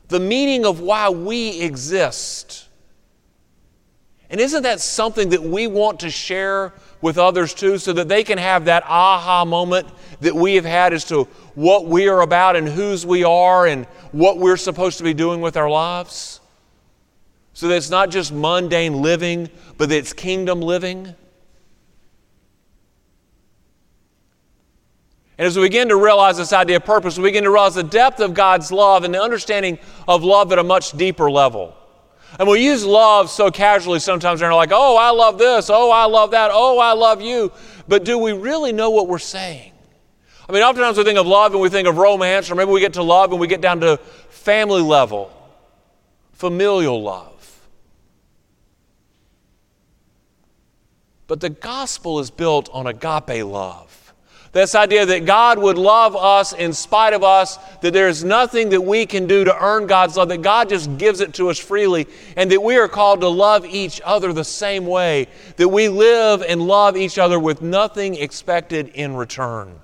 the 0.08 0.20
meaning 0.20 0.66
of 0.66 0.80
why 0.80 1.10
we 1.10 1.62
exist. 1.62 2.68
And 4.30 4.42
isn't 4.42 4.64
that 4.64 4.80
something 4.82 5.30
that 5.30 5.42
we 5.42 5.68
want 5.68 6.02
to 6.02 6.10
share 6.10 6.74
with 7.02 7.18
others 7.18 7.54
too, 7.54 7.78
so 7.78 7.94
that 7.94 8.08
they 8.08 8.24
can 8.24 8.38
have 8.38 8.66
that 8.66 8.84
aha 8.86 9.46
moment 9.46 9.88
that 10.22 10.34
we 10.34 10.56
have 10.56 10.66
had 10.66 10.94
as 10.94 11.06
to 11.06 11.26
what 11.56 11.86
we 11.86 12.08
are 12.08 12.22
about 12.22 12.56
and 12.56 12.68
whose 12.68 13.06
we 13.06 13.24
are 13.24 13.68
and 13.68 13.86
what 14.12 14.38
we're 14.38 14.58
supposed 14.58 14.98
to 14.98 15.04
be 15.04 15.14
doing 15.14 15.42
with 15.42 15.56
our 15.56 15.70
lives? 15.70 16.40
So 17.58 17.68
that 17.70 17.76
it's 17.78 17.90
not 17.90 18.12
just 18.12 18.32
mundane 18.32 19.02
living, 19.02 19.50
but 19.80 19.90
that 19.90 19.98
it's 19.98 20.14
kingdom 20.14 20.62
living? 20.62 21.08
And 25.40 25.48
as 25.48 25.58
we 25.58 25.64
begin 25.64 25.88
to 25.88 25.96
realize 25.96 26.38
this 26.38 26.54
idea 26.54 26.76
of 26.76 26.86
purpose, 26.86 27.18
we 27.18 27.24
begin 27.24 27.46
to 27.46 27.50
realize 27.50 27.74
the 27.74 27.82
depth 27.82 28.20
of 28.20 28.36
God's 28.36 28.72
love 28.72 29.06
and 29.06 29.12
the 29.12 29.20
understanding 29.20 29.80
of 30.08 30.24
love 30.24 30.52
at 30.52 30.60
a 30.60 30.64
much 30.64 30.92
deeper 30.92 31.32
level. 31.32 31.76
And 32.38 32.48
we 32.48 32.64
use 32.64 32.86
love 32.86 33.32
so 33.32 33.50
casually 33.50 33.98
sometimes, 33.98 34.40
and 34.44 34.52
we're 34.52 34.56
like, 34.56 34.70
oh, 34.72 34.96
I 34.96 35.10
love 35.10 35.40
this, 35.40 35.72
oh, 35.72 35.90
I 35.90 36.06
love 36.06 36.30
that, 36.30 36.52
oh, 36.54 36.78
I 36.78 36.94
love 36.94 37.24
you. 37.24 37.52
But 37.88 38.06
do 38.06 38.20
we 38.20 38.34
really 38.34 38.72
know 38.72 38.92
what 38.92 39.08
we're 39.08 39.18
saying? 39.18 39.72
I 40.48 40.52
mean, 40.52 40.62
oftentimes 40.62 40.96
we 40.96 41.04
think 41.06 41.18
of 41.18 41.26
love 41.26 41.54
and 41.54 41.62
we 41.62 41.70
think 41.70 41.88
of 41.88 41.98
romance, 41.98 42.52
or 42.52 42.54
maybe 42.54 42.70
we 42.70 42.82
get 42.82 42.94
to 42.94 43.04
love 43.04 43.32
and 43.32 43.42
we 43.42 43.48
get 43.48 43.62
down 43.62 43.80
to 43.80 43.98
family 44.30 44.84
level, 44.84 45.32
familial 46.34 47.02
love. 47.02 47.34
But 51.28 51.42
the 51.42 51.50
gospel 51.50 52.20
is 52.20 52.32
built 52.32 52.70
on 52.72 52.88
agape 52.88 53.46
love. 53.46 53.94
This 54.54 54.76
idea 54.76 55.06
that 55.06 55.26
God 55.26 55.60
would 55.60 55.78
love 55.78 56.16
us 56.16 56.54
in 56.54 56.74
spite 56.74 57.14
of 57.14 57.24
us, 57.24 57.58
that 57.82 57.94
there 57.94 58.08
is 58.08 58.24
nothing 58.24 58.70
that 58.70 58.82
we 58.82 59.06
can 59.06 59.28
do 59.28 59.44
to 59.44 59.56
earn 59.64 59.88
God's 59.88 60.18
love, 60.18 60.30
that 60.30 60.42
God 60.42 60.70
just 60.70 60.98
gives 60.98 61.20
it 61.20 61.34
to 61.36 61.50
us 61.50 61.60
freely, 61.60 62.08
and 62.36 62.50
that 62.52 62.64
we 62.64 62.78
are 62.78 62.88
called 62.88 63.22
to 63.22 63.28
love 63.28 63.66
each 63.66 64.02
other 64.04 64.32
the 64.34 64.46
same 64.46 64.86
way, 64.86 65.28
that 65.58 65.68
we 65.68 65.90
live 65.90 66.42
and 66.42 66.62
love 66.62 66.96
each 66.96 67.20
other 67.20 67.40
with 67.40 67.62
nothing 67.62 68.16
expected 68.16 68.88
in 68.90 69.16
return. 69.16 69.80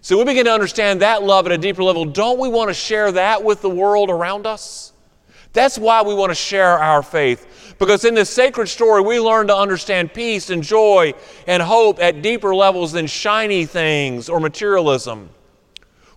So 0.00 0.18
we 0.18 0.24
begin 0.24 0.46
to 0.46 0.52
understand 0.52 1.02
that 1.02 1.22
love 1.22 1.46
at 1.46 1.52
a 1.52 1.58
deeper 1.58 1.84
level. 1.84 2.06
Don't 2.06 2.40
we 2.40 2.48
want 2.48 2.70
to 2.70 2.74
share 2.74 3.12
that 3.12 3.44
with 3.44 3.62
the 3.62 3.70
world 3.70 4.10
around 4.10 4.46
us? 4.46 4.91
That's 5.52 5.78
why 5.78 6.02
we 6.02 6.14
want 6.14 6.30
to 6.30 6.34
share 6.34 6.78
our 6.78 7.02
faith. 7.02 7.74
Because 7.78 8.04
in 8.04 8.14
this 8.14 8.30
sacred 8.30 8.68
story, 8.68 9.02
we 9.02 9.20
learn 9.20 9.48
to 9.48 9.56
understand 9.56 10.14
peace 10.14 10.50
and 10.50 10.62
joy 10.62 11.14
and 11.46 11.62
hope 11.62 12.00
at 12.00 12.22
deeper 12.22 12.54
levels 12.54 12.92
than 12.92 13.06
shiny 13.06 13.66
things 13.66 14.28
or 14.28 14.40
materialism. 14.40 15.28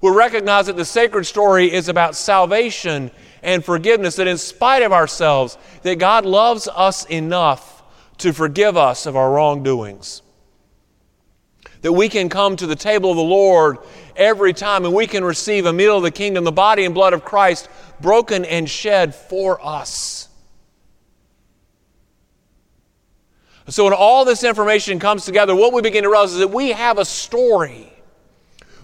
We 0.01 0.11
recognize 0.11 0.67
that 0.67 0.77
the 0.77 0.85
sacred 0.85 1.25
story 1.25 1.73
is 1.73 1.89
about 1.89 2.15
salvation 2.15 3.11
and 3.41 3.63
forgiveness, 3.63 4.15
that 4.17 4.27
in 4.27 4.37
spite 4.37 4.83
of 4.83 4.91
ourselves, 4.91 5.57
that 5.83 5.99
God 5.99 6.25
loves 6.25 6.67
us 6.67 7.05
enough 7.05 7.83
to 8.19 8.31
forgive 8.31 8.77
us 8.77 9.05
of 9.05 9.15
our 9.15 9.31
wrongdoings. 9.31 10.21
That 11.81 11.93
we 11.93 12.09
can 12.09 12.29
come 12.29 12.55
to 12.55 12.67
the 12.67 12.75
table 12.75 13.11
of 13.11 13.17
the 13.17 13.23
Lord 13.23 13.77
every 14.15 14.53
time 14.53 14.85
and 14.85 14.93
we 14.93 15.07
can 15.07 15.23
receive 15.23 15.65
a 15.65 15.73
meal 15.73 15.97
of 15.97 16.03
the 16.03 16.11
kingdom, 16.11 16.43
the 16.43 16.51
body 16.51 16.85
and 16.85 16.95
blood 16.95 17.13
of 17.13 17.23
Christ, 17.23 17.69
broken 18.01 18.45
and 18.45 18.69
shed 18.69 19.15
for 19.15 19.63
us. 19.65 20.29
So, 23.67 23.85
when 23.85 23.93
all 23.93 24.25
this 24.25 24.43
information 24.43 24.99
comes 24.99 25.25
together, 25.25 25.55
what 25.55 25.73
we 25.73 25.81
begin 25.81 26.03
to 26.03 26.09
realize 26.09 26.33
is 26.33 26.39
that 26.39 26.51
we 26.51 26.71
have 26.71 26.99
a 26.99 27.05
story. 27.05 27.91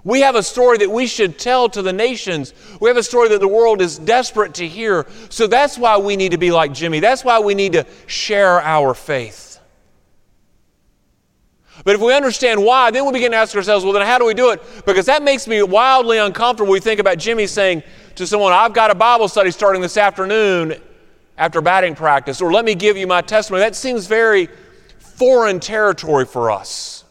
We 0.03 0.21
have 0.21 0.35
a 0.35 0.41
story 0.41 0.79
that 0.79 0.89
we 0.89 1.05
should 1.05 1.37
tell 1.37 1.69
to 1.69 1.83
the 1.83 1.93
nations. 1.93 2.55
We 2.79 2.89
have 2.89 2.97
a 2.97 3.03
story 3.03 3.29
that 3.29 3.39
the 3.39 3.47
world 3.47 3.81
is 3.81 3.99
desperate 3.99 4.55
to 4.55 4.67
hear. 4.67 5.05
So 5.29 5.45
that's 5.45 5.77
why 5.77 5.97
we 5.97 6.15
need 6.15 6.31
to 6.31 6.39
be 6.39 6.51
like 6.51 6.73
Jimmy. 6.73 6.99
That's 6.99 7.23
why 7.23 7.39
we 7.39 7.53
need 7.53 7.73
to 7.73 7.85
share 8.07 8.59
our 8.61 8.95
faith. 8.95 9.59
But 11.83 11.95
if 11.95 12.01
we 12.01 12.13
understand 12.13 12.63
why, 12.63 12.91
then 12.91 13.05
we 13.05 13.11
begin 13.13 13.31
to 13.31 13.37
ask 13.37 13.55
ourselves, 13.55 13.83
well, 13.83 13.93
then 13.93 14.05
how 14.05 14.17
do 14.17 14.25
we 14.25 14.33
do 14.33 14.51
it? 14.51 14.61
Because 14.85 15.05
that 15.05 15.23
makes 15.23 15.47
me 15.47 15.61
wildly 15.63 16.17
uncomfortable. 16.17 16.71
We 16.71 16.79
think 16.79 16.99
about 16.99 17.17
Jimmy 17.17 17.47
saying 17.47 17.83
to 18.15 18.27
someone, 18.27 18.53
I've 18.53 18.73
got 18.73 18.91
a 18.91 18.95
Bible 18.95 19.27
study 19.27 19.51
starting 19.51 19.81
this 19.81 19.97
afternoon 19.97 20.75
after 21.37 21.61
batting 21.61 21.95
practice, 21.95 22.41
or 22.41 22.51
let 22.51 22.65
me 22.65 22.75
give 22.75 22.97
you 22.97 23.07
my 23.07 23.21
testimony. 23.21 23.63
That 23.63 23.75
seems 23.75 24.07
very 24.07 24.47
foreign 24.99 25.59
territory 25.59 26.25
for 26.25 26.51
us. 26.51 27.03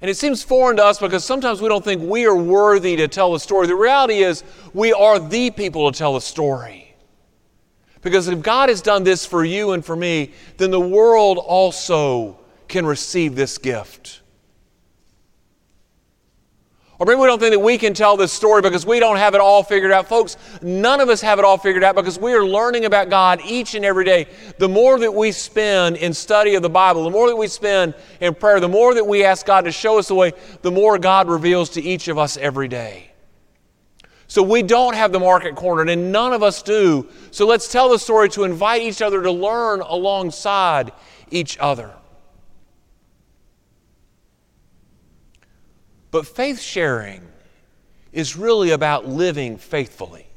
And 0.00 0.10
it 0.10 0.16
seems 0.16 0.42
foreign 0.42 0.76
to 0.76 0.84
us 0.84 0.98
because 0.98 1.24
sometimes 1.24 1.62
we 1.62 1.68
don't 1.68 1.82
think 1.82 2.02
we 2.02 2.26
are 2.26 2.36
worthy 2.36 2.94
to 2.96 3.08
tell 3.08 3.32
the 3.32 3.40
story. 3.40 3.66
The 3.66 3.74
reality 3.74 4.18
is, 4.18 4.44
we 4.74 4.92
are 4.92 5.18
the 5.18 5.50
people 5.50 5.90
to 5.90 5.96
tell 5.96 6.12
the 6.12 6.20
story. 6.20 6.94
Because 8.02 8.28
if 8.28 8.42
God 8.42 8.68
has 8.68 8.82
done 8.82 9.02
this 9.02 9.24
for 9.24 9.46
you 9.46 9.72
and 9.72 9.82
for 9.82 9.96
me, 9.96 10.32
then 10.58 10.70
the 10.70 10.78
world 10.78 11.38
also 11.38 12.38
can 12.68 12.84
receive 12.84 13.34
this 13.34 13.56
gift. 13.56 14.20
Or 16.98 17.06
maybe 17.06 17.20
we 17.20 17.26
don't 17.26 17.40
think 17.40 17.52
that 17.52 17.60
we 17.60 17.76
can 17.76 17.92
tell 17.92 18.16
this 18.16 18.32
story 18.32 18.62
because 18.62 18.86
we 18.86 19.00
don't 19.00 19.16
have 19.16 19.34
it 19.34 19.40
all 19.40 19.64
figured 19.64 19.90
out. 19.90 20.08
Folks, 20.08 20.36
none 20.62 21.00
of 21.00 21.08
us 21.08 21.20
have 21.22 21.40
it 21.40 21.44
all 21.44 21.58
figured 21.58 21.82
out 21.82 21.96
because 21.96 22.20
we 22.20 22.32
are 22.34 22.46
learning 22.46 22.84
about 22.84 23.10
God 23.10 23.40
each 23.44 23.74
and 23.74 23.84
every 23.84 24.04
day. 24.04 24.28
The 24.58 24.68
more 24.68 24.98
that 25.00 25.12
we 25.12 25.32
spend 25.32 25.96
in 25.96 26.14
study 26.14 26.54
of 26.54 26.62
the 26.62 26.70
Bible, 26.70 27.02
the 27.02 27.10
more 27.10 27.28
that 27.28 27.36
we 27.36 27.48
spend 27.48 27.94
in 28.20 28.34
prayer, 28.34 28.60
the 28.60 28.68
more 28.68 28.94
that 28.94 29.04
we 29.04 29.24
ask 29.24 29.44
God 29.44 29.62
to 29.62 29.72
show 29.72 29.98
us 29.98 30.06
the 30.06 30.14
way, 30.14 30.32
the 30.62 30.70
more 30.70 30.96
God 30.96 31.28
reveals 31.28 31.70
to 31.70 31.82
each 31.82 32.06
of 32.06 32.16
us 32.16 32.36
every 32.36 32.68
day. 32.68 33.10
So 34.28 34.42
we 34.42 34.62
don't 34.62 34.94
have 34.94 35.12
the 35.12 35.20
market 35.20 35.56
cornered, 35.56 35.88
and 35.90 36.12
none 36.12 36.32
of 36.32 36.42
us 36.42 36.62
do. 36.62 37.08
So 37.30 37.46
let's 37.46 37.70
tell 37.70 37.88
the 37.88 37.98
story 37.98 38.28
to 38.30 38.44
invite 38.44 38.82
each 38.82 39.02
other 39.02 39.20
to 39.20 39.30
learn 39.30 39.80
alongside 39.80 40.92
each 41.30 41.58
other. 41.58 41.92
But 46.14 46.28
faith 46.28 46.60
sharing 46.60 47.22
is 48.12 48.36
really 48.36 48.70
about 48.70 49.04
living 49.04 49.58
faithfully. 49.58 50.28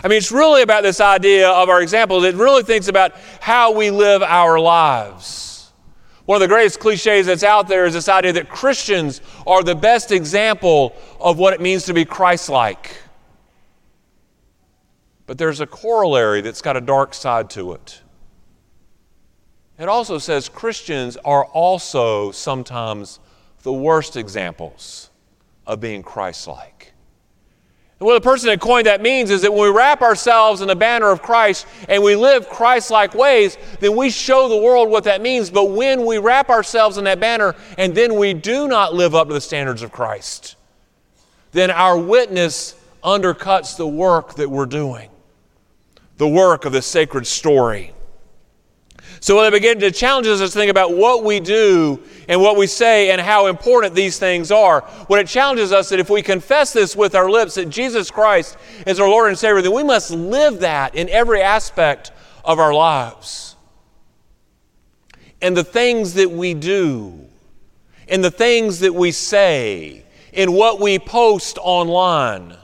I 0.00 0.06
mean, 0.06 0.18
it's 0.18 0.30
really 0.30 0.62
about 0.62 0.84
this 0.84 1.00
idea 1.00 1.50
of 1.50 1.68
our 1.68 1.82
examples. 1.82 2.22
It 2.22 2.36
really 2.36 2.62
thinks 2.62 2.86
about 2.86 3.16
how 3.40 3.72
we 3.72 3.90
live 3.90 4.22
our 4.22 4.60
lives. 4.60 5.72
One 6.24 6.36
of 6.36 6.40
the 6.40 6.46
greatest 6.46 6.78
cliches 6.78 7.26
that's 7.26 7.42
out 7.42 7.66
there 7.66 7.84
is 7.84 7.94
this 7.94 8.08
idea 8.08 8.32
that 8.34 8.48
Christians 8.48 9.20
are 9.44 9.64
the 9.64 9.74
best 9.74 10.12
example 10.12 10.94
of 11.18 11.36
what 11.36 11.52
it 11.52 11.60
means 11.60 11.82
to 11.86 11.94
be 11.94 12.04
Christ 12.04 12.48
like. 12.48 12.96
But 15.26 15.36
there's 15.36 15.58
a 15.58 15.66
corollary 15.66 16.42
that's 16.42 16.62
got 16.62 16.76
a 16.76 16.80
dark 16.80 17.12
side 17.12 17.50
to 17.50 17.72
it. 17.72 18.02
It 19.80 19.88
also 19.88 20.18
says 20.18 20.48
Christians 20.48 21.16
are 21.24 21.44
also 21.46 22.30
sometimes 22.30 23.18
the 23.62 23.72
worst 23.72 24.16
examples 24.16 25.10
of 25.66 25.80
being 25.80 26.02
Christ 26.02 26.46
like. 26.48 26.92
And 28.02 28.06
what 28.08 28.14
the 28.14 28.28
person 28.28 28.48
that 28.48 28.60
coined 28.60 28.88
that 28.88 29.00
means 29.00 29.30
is 29.30 29.42
that 29.42 29.52
when 29.52 29.62
we 29.62 29.70
wrap 29.70 30.02
ourselves 30.02 30.60
in 30.60 30.66
the 30.66 30.74
banner 30.74 31.10
of 31.10 31.22
Christ 31.22 31.68
and 31.88 32.02
we 32.02 32.16
live 32.16 32.48
Christ 32.48 32.90
like 32.90 33.14
ways, 33.14 33.56
then 33.78 33.94
we 33.94 34.10
show 34.10 34.48
the 34.48 34.56
world 34.56 34.90
what 34.90 35.04
that 35.04 35.22
means. 35.22 35.50
But 35.50 35.70
when 35.70 36.04
we 36.04 36.18
wrap 36.18 36.50
ourselves 36.50 36.98
in 36.98 37.04
that 37.04 37.20
banner 37.20 37.54
and 37.78 37.94
then 37.94 38.16
we 38.16 38.34
do 38.34 38.66
not 38.66 38.92
live 38.92 39.14
up 39.14 39.28
to 39.28 39.34
the 39.34 39.40
standards 39.40 39.82
of 39.82 39.92
Christ, 39.92 40.56
then 41.52 41.70
our 41.70 41.96
witness 41.96 42.74
undercuts 43.04 43.76
the 43.76 43.86
work 43.86 44.34
that 44.34 44.50
we're 44.50 44.66
doing, 44.66 45.08
the 46.16 46.26
work 46.26 46.64
of 46.64 46.72
the 46.72 46.82
sacred 46.82 47.24
story. 47.24 47.92
So 49.22 49.36
when 49.36 49.44
they 49.44 49.56
begin 49.56 49.78
to 49.78 49.92
challenge 49.92 50.26
us 50.26 50.40
to 50.40 50.48
think 50.48 50.68
about 50.68 50.96
what 50.96 51.22
we 51.22 51.38
do 51.38 52.02
and 52.28 52.40
what 52.40 52.56
we 52.56 52.66
say 52.66 53.12
and 53.12 53.20
how 53.20 53.46
important 53.46 53.94
these 53.94 54.18
things 54.18 54.50
are, 54.50 54.80
when 55.06 55.20
it 55.20 55.28
challenges 55.28 55.70
us 55.70 55.90
that 55.90 56.00
if 56.00 56.10
we 56.10 56.22
confess 56.22 56.72
this 56.72 56.96
with 56.96 57.14
our 57.14 57.30
lips 57.30 57.54
that 57.54 57.70
Jesus 57.70 58.10
Christ 58.10 58.56
is 58.84 58.98
our 58.98 59.08
Lord 59.08 59.28
and 59.28 59.38
Savior, 59.38 59.62
then 59.62 59.72
we 59.72 59.84
must 59.84 60.10
live 60.10 60.58
that 60.58 60.96
in 60.96 61.08
every 61.08 61.40
aspect 61.40 62.10
of 62.44 62.58
our 62.58 62.74
lives. 62.74 63.54
And 65.40 65.56
the 65.56 65.62
things 65.62 66.14
that 66.14 66.32
we 66.32 66.52
do, 66.54 67.24
in 68.08 68.22
the 68.22 68.30
things 68.32 68.80
that 68.80 68.92
we 68.92 69.12
say, 69.12 70.04
in 70.32 70.50
what 70.52 70.80
we 70.80 70.98
post 70.98 71.58
online. 71.62 72.56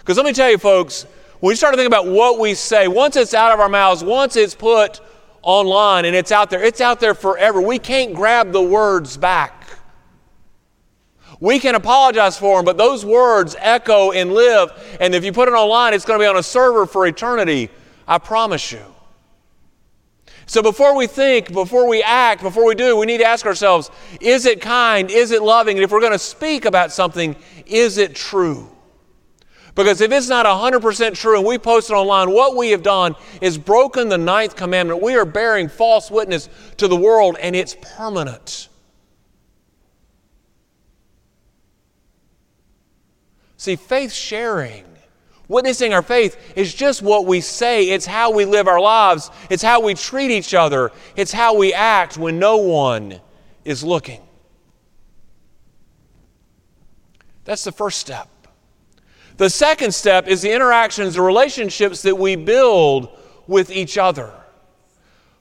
Because 0.00 0.18
let 0.18 0.26
me 0.26 0.34
tell 0.34 0.50
you, 0.50 0.58
folks, 0.58 1.04
when 1.40 1.48
we 1.48 1.56
start 1.56 1.72
to 1.72 1.78
think 1.78 1.86
about 1.86 2.06
what 2.06 2.38
we 2.38 2.52
say, 2.52 2.88
once 2.88 3.16
it's 3.16 3.32
out 3.32 3.52
of 3.52 3.60
our 3.60 3.70
mouths, 3.70 4.04
once 4.04 4.36
it's 4.36 4.54
put 4.54 5.00
online 5.44 6.04
and 6.04 6.16
it's 6.16 6.32
out 6.32 6.50
there, 6.50 6.62
it's 6.62 6.80
out 6.80 7.00
there 7.00 7.14
forever. 7.14 7.60
We 7.60 7.78
can't 7.78 8.14
grab 8.14 8.52
the 8.52 8.62
words 8.62 9.16
back. 9.16 9.64
We 11.40 11.58
can 11.58 11.74
apologize 11.74 12.38
for 12.38 12.56
them, 12.56 12.64
but 12.64 12.76
those 12.76 13.04
words 13.04 13.54
echo 13.58 14.12
and 14.12 14.32
live. 14.32 14.70
And 15.00 15.14
if 15.14 15.24
you 15.24 15.32
put 15.32 15.48
it 15.48 15.52
online, 15.52 15.92
it's 15.92 16.04
going 16.04 16.18
to 16.18 16.22
be 16.22 16.28
on 16.28 16.36
a 16.36 16.42
server 16.42 16.86
for 16.86 17.06
eternity. 17.06 17.70
I 18.06 18.18
promise 18.18 18.72
you. 18.72 18.82
So 20.46 20.62
before 20.62 20.96
we 20.96 21.06
think, 21.06 21.52
before 21.52 21.88
we 21.88 22.02
act, 22.02 22.42
before 22.42 22.66
we 22.66 22.74
do, 22.74 22.96
we 22.96 23.06
need 23.06 23.18
to 23.18 23.24
ask 23.24 23.46
ourselves 23.46 23.90
is 24.20 24.46
it 24.46 24.60
kind? 24.60 25.10
Is 25.10 25.30
it 25.30 25.42
loving? 25.42 25.76
And 25.76 25.84
if 25.84 25.90
we're 25.90 26.00
going 26.00 26.12
to 26.12 26.18
speak 26.18 26.64
about 26.64 26.92
something, 26.92 27.34
is 27.66 27.98
it 27.98 28.14
true? 28.14 28.73
Because 29.74 30.00
if 30.00 30.12
it's 30.12 30.28
not 30.28 30.46
100% 30.46 31.14
true 31.14 31.36
and 31.36 31.46
we 31.46 31.58
post 31.58 31.90
it 31.90 31.94
online, 31.94 32.30
what 32.30 32.56
we 32.56 32.70
have 32.70 32.82
done 32.82 33.16
is 33.40 33.58
broken 33.58 34.08
the 34.08 34.18
ninth 34.18 34.54
commandment. 34.54 35.02
We 35.02 35.16
are 35.16 35.24
bearing 35.24 35.68
false 35.68 36.10
witness 36.10 36.48
to 36.76 36.86
the 36.86 36.96
world, 36.96 37.36
and 37.40 37.56
it's 37.56 37.76
permanent. 37.96 38.68
See, 43.56 43.74
faith 43.74 44.12
sharing, 44.12 44.84
witnessing 45.48 45.92
our 45.92 46.02
faith, 46.02 46.36
is 46.54 46.72
just 46.72 47.02
what 47.02 47.26
we 47.26 47.40
say. 47.40 47.90
It's 47.90 48.06
how 48.06 48.30
we 48.30 48.44
live 48.44 48.68
our 48.68 48.80
lives, 48.80 49.30
it's 49.50 49.62
how 49.62 49.80
we 49.80 49.94
treat 49.94 50.30
each 50.30 50.54
other, 50.54 50.92
it's 51.16 51.32
how 51.32 51.56
we 51.56 51.72
act 51.72 52.16
when 52.16 52.38
no 52.38 52.58
one 52.58 53.20
is 53.64 53.82
looking. 53.82 54.20
That's 57.44 57.64
the 57.64 57.72
first 57.72 57.98
step. 57.98 58.28
The 59.36 59.50
second 59.50 59.92
step 59.92 60.28
is 60.28 60.42
the 60.42 60.52
interactions, 60.52 61.14
the 61.14 61.22
relationships 61.22 62.02
that 62.02 62.16
we 62.16 62.36
build 62.36 63.08
with 63.46 63.70
each 63.70 63.98
other. 63.98 64.32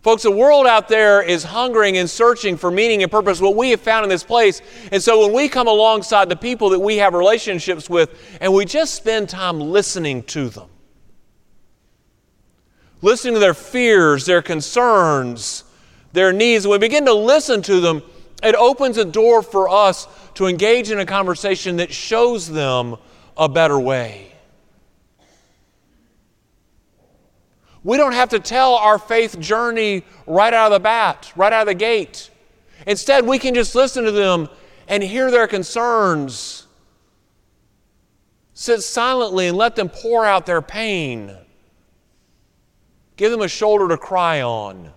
Folks, 0.02 0.24
the 0.24 0.32
world 0.32 0.68
out 0.68 0.90
there 0.90 1.22
is 1.22 1.44
hungering 1.46 1.98
and 1.98 2.10
searching 2.10 2.58
for 2.58 2.70
meaning 2.70 3.04
and 3.04 3.12
purpose, 3.12 3.40
what 3.40 3.56
we 3.56 3.70
have 3.70 3.80
found 3.80 4.04
in 4.04 4.10
this 4.10 4.24
place. 4.24 4.62
And 4.92 5.02
so 5.02 5.22
when 5.22 5.34
we 5.34 5.48
come 5.48 5.68
alongside 5.68 6.28
the 6.28 6.36
people 6.36 6.70
that 6.72 6.80
we 6.80 6.98
have 6.98 7.14
relationships 7.14 7.90
with 7.90 8.38
and 8.42 8.54
we 8.54 8.66
just 8.66 8.96
spend 8.96 9.30
time 9.30 9.62
listening 9.62 10.24
to 10.24 10.50
them, 10.50 10.68
listening 13.02 13.36
to 13.36 13.40
their 13.40 13.54
fears, 13.54 14.26
their 14.26 14.42
concerns, 14.42 15.64
their 16.12 16.34
needs, 16.34 16.68
when 16.68 16.82
we 16.82 16.86
begin 16.86 17.06
to 17.06 17.14
listen 17.14 17.62
to 17.62 17.80
them, 17.80 18.02
it 18.42 18.56
opens 18.56 18.98
a 18.98 19.06
door 19.06 19.42
for 19.42 19.70
us 19.70 20.08
to 20.34 20.48
engage 20.48 20.92
in 20.92 21.00
a 21.00 21.06
conversation 21.06 21.78
that 21.78 21.94
shows 21.94 22.52
them 22.52 22.98
a 23.38 23.50
better 23.50 23.80
way. 23.80 24.34
We 27.84 27.98
don't 27.98 28.14
have 28.14 28.30
to 28.30 28.40
tell 28.40 28.76
our 28.76 28.98
faith 28.98 29.40
journey 29.40 30.04
right 30.26 30.54
out 30.54 30.72
of 30.72 30.72
the 30.72 30.80
bat, 30.80 31.34
right 31.36 31.52
out 31.52 31.62
of 31.62 31.68
the 31.68 31.74
gate. 31.74 32.30
Instead, 32.88 33.26
we 33.26 33.40
can 33.40 33.54
just 33.54 33.76
listen 33.76 34.06
to 34.06 34.12
them 34.12 34.48
and 34.88 35.04
hear 35.04 35.32
their 35.32 35.48
concerns. 35.48 36.68
Sit 38.54 38.82
silently 38.82 39.48
and 39.48 39.58
let 39.58 39.76
them 39.76 39.90
pour 39.90 40.26
out 40.26 40.46
their 40.46 40.62
pain. 40.62 41.36
Give 43.16 43.32
them 43.32 43.42
a 43.42 43.48
shoulder 43.48 43.88
to 43.90 43.98
cry 43.98 44.42
on, 44.42 44.92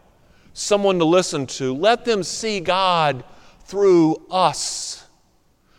someone 0.53 0.99
to 0.99 1.05
listen 1.05 1.47
to. 1.47 1.75
Let 1.75 2.05
them 2.05 2.23
see 2.23 2.61
God 2.61 3.25
through 3.65 4.17
us. 4.31 5.06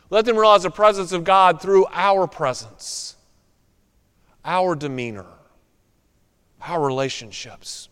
Let 0.09 0.25
them 0.25 0.37
realize 0.37 0.63
the 0.63 0.71
presence 0.71 1.11
of 1.11 1.23
God 1.23 1.61
through 1.61 1.85
our 1.91 2.27
presence, 2.27 3.15
our 4.45 4.75
demeanor, 4.75 5.25
our 6.61 6.85
relationships. 6.85 7.89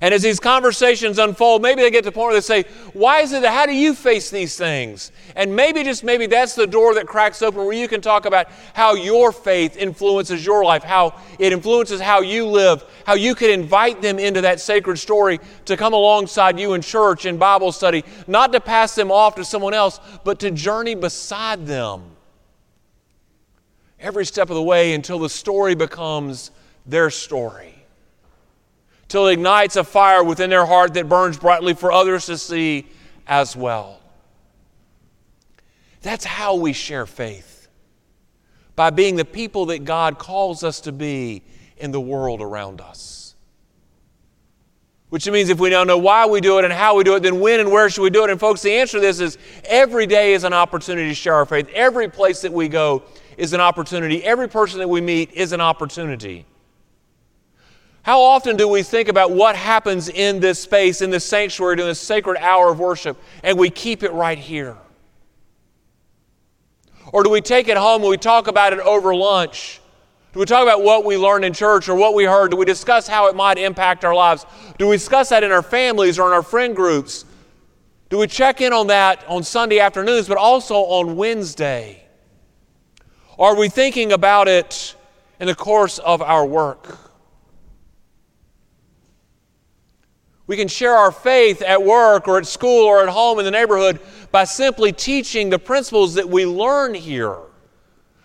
And 0.00 0.12
as 0.12 0.22
these 0.22 0.40
conversations 0.40 1.18
unfold, 1.18 1.62
maybe 1.62 1.82
they 1.82 1.90
get 1.90 2.04
to 2.04 2.10
the 2.10 2.12
point 2.12 2.32
where 2.32 2.34
they 2.34 2.40
say, 2.40 2.64
Why 2.92 3.20
is 3.20 3.32
it 3.32 3.44
how 3.44 3.66
do 3.66 3.72
you 3.72 3.94
face 3.94 4.30
these 4.30 4.56
things? 4.56 5.12
And 5.36 5.54
maybe, 5.54 5.84
just 5.84 6.04
maybe, 6.04 6.26
that's 6.26 6.54
the 6.54 6.66
door 6.66 6.94
that 6.94 7.06
cracks 7.06 7.42
open 7.42 7.64
where 7.64 7.72
you 7.72 7.88
can 7.88 8.00
talk 8.00 8.26
about 8.26 8.48
how 8.74 8.94
your 8.94 9.32
faith 9.32 9.76
influences 9.76 10.44
your 10.44 10.64
life, 10.64 10.82
how 10.82 11.20
it 11.38 11.52
influences 11.52 12.00
how 12.00 12.20
you 12.20 12.46
live, 12.46 12.84
how 13.06 13.14
you 13.14 13.34
can 13.34 13.50
invite 13.50 14.02
them 14.02 14.18
into 14.18 14.40
that 14.40 14.60
sacred 14.60 14.98
story 14.98 15.38
to 15.66 15.76
come 15.76 15.92
alongside 15.92 16.58
you 16.58 16.74
in 16.74 16.82
church 16.82 17.24
and 17.24 17.38
Bible 17.38 17.72
study, 17.72 18.04
not 18.26 18.52
to 18.52 18.60
pass 18.60 18.94
them 18.94 19.10
off 19.10 19.36
to 19.36 19.44
someone 19.44 19.74
else, 19.74 20.00
but 20.24 20.38
to 20.40 20.50
journey 20.50 20.94
beside 20.94 21.66
them 21.66 22.02
every 24.00 24.26
step 24.26 24.50
of 24.50 24.56
the 24.56 24.62
way 24.62 24.92
until 24.92 25.18
the 25.18 25.28
story 25.28 25.74
becomes 25.74 26.50
their 26.84 27.08
story 27.08 27.73
till 29.14 29.28
it 29.28 29.34
ignites 29.34 29.76
a 29.76 29.84
fire 29.84 30.24
within 30.24 30.50
their 30.50 30.66
heart 30.66 30.92
that 30.94 31.08
burns 31.08 31.38
brightly 31.38 31.72
for 31.72 31.92
others 31.92 32.26
to 32.26 32.36
see 32.36 32.84
as 33.28 33.54
well. 33.54 34.00
That's 36.02 36.24
how 36.24 36.56
we 36.56 36.72
share 36.72 37.06
faith 37.06 37.68
by 38.74 38.90
being 38.90 39.14
the 39.14 39.24
people 39.24 39.66
that 39.66 39.84
God 39.84 40.18
calls 40.18 40.64
us 40.64 40.80
to 40.80 40.90
be 40.90 41.44
in 41.76 41.92
the 41.92 42.00
world 42.00 42.42
around 42.42 42.80
us. 42.80 43.36
Which 45.10 45.30
means 45.30 45.48
if 45.48 45.60
we 45.60 45.70
don't 45.70 45.86
know 45.86 45.98
why 45.98 46.26
we 46.26 46.40
do 46.40 46.58
it 46.58 46.64
and 46.64 46.72
how 46.72 46.96
we 46.96 47.04
do 47.04 47.14
it, 47.14 47.22
then 47.22 47.38
when 47.38 47.60
and 47.60 47.70
where 47.70 47.88
should 47.88 48.02
we 48.02 48.10
do 48.10 48.24
it? 48.24 48.30
And 48.30 48.40
folks, 48.40 48.62
the 48.62 48.72
answer 48.72 48.96
to 48.96 49.00
this 49.00 49.20
is 49.20 49.38
every 49.62 50.08
day 50.08 50.32
is 50.32 50.42
an 50.42 50.52
opportunity 50.52 51.10
to 51.10 51.14
share 51.14 51.34
our 51.34 51.46
faith. 51.46 51.68
Every 51.72 52.08
place 52.08 52.40
that 52.40 52.52
we 52.52 52.66
go 52.66 53.04
is 53.36 53.52
an 53.52 53.60
opportunity. 53.60 54.24
Every 54.24 54.48
person 54.48 54.80
that 54.80 54.88
we 54.88 55.00
meet 55.00 55.30
is 55.34 55.52
an 55.52 55.60
opportunity. 55.60 56.46
How 58.04 58.20
often 58.20 58.58
do 58.58 58.68
we 58.68 58.82
think 58.82 59.08
about 59.08 59.30
what 59.30 59.56
happens 59.56 60.10
in 60.10 60.38
this 60.38 60.58
space, 60.58 61.00
in 61.00 61.08
this 61.08 61.24
sanctuary, 61.24 61.80
in 61.80 61.86
this 61.86 61.98
sacred 61.98 62.36
hour 62.36 62.70
of 62.70 62.78
worship, 62.78 63.16
and 63.42 63.58
we 63.58 63.70
keep 63.70 64.02
it 64.02 64.12
right 64.12 64.36
here? 64.36 64.76
Or 67.12 67.24
do 67.24 67.30
we 67.30 67.40
take 67.40 67.68
it 67.68 67.78
home 67.78 68.02
and 68.02 68.10
we 68.10 68.18
talk 68.18 68.46
about 68.46 68.74
it 68.74 68.80
over 68.80 69.14
lunch? 69.14 69.80
Do 70.34 70.40
we 70.40 70.44
talk 70.44 70.62
about 70.62 70.82
what 70.82 71.06
we 71.06 71.16
learned 71.16 71.46
in 71.46 71.54
church 71.54 71.88
or 71.88 71.94
what 71.94 72.12
we 72.12 72.24
heard? 72.24 72.50
Do 72.50 72.58
we 72.58 72.66
discuss 72.66 73.08
how 73.08 73.28
it 73.28 73.36
might 73.36 73.56
impact 73.56 74.04
our 74.04 74.14
lives? 74.14 74.44
Do 74.76 74.88
we 74.88 74.96
discuss 74.96 75.30
that 75.30 75.42
in 75.42 75.50
our 75.50 75.62
families 75.62 76.18
or 76.18 76.26
in 76.26 76.34
our 76.34 76.42
friend 76.42 76.76
groups? 76.76 77.24
Do 78.10 78.18
we 78.18 78.26
check 78.26 78.60
in 78.60 78.74
on 78.74 78.88
that 78.88 79.24
on 79.28 79.42
Sunday 79.44 79.80
afternoons, 79.80 80.28
but 80.28 80.36
also 80.36 80.74
on 80.74 81.16
Wednesday? 81.16 82.04
Are 83.38 83.56
we 83.56 83.70
thinking 83.70 84.12
about 84.12 84.46
it 84.46 84.94
in 85.40 85.46
the 85.46 85.54
course 85.54 85.98
of 86.00 86.20
our 86.20 86.44
work? 86.44 87.03
We 90.46 90.56
can 90.56 90.68
share 90.68 90.94
our 90.94 91.10
faith 91.10 91.62
at 91.62 91.82
work 91.82 92.28
or 92.28 92.38
at 92.38 92.46
school 92.46 92.84
or 92.84 93.02
at 93.02 93.08
home 93.08 93.38
in 93.38 93.44
the 93.44 93.50
neighborhood 93.50 94.00
by 94.30 94.44
simply 94.44 94.92
teaching 94.92 95.48
the 95.48 95.58
principles 95.58 96.14
that 96.14 96.28
we 96.28 96.44
learn 96.44 96.94
here. 96.94 97.38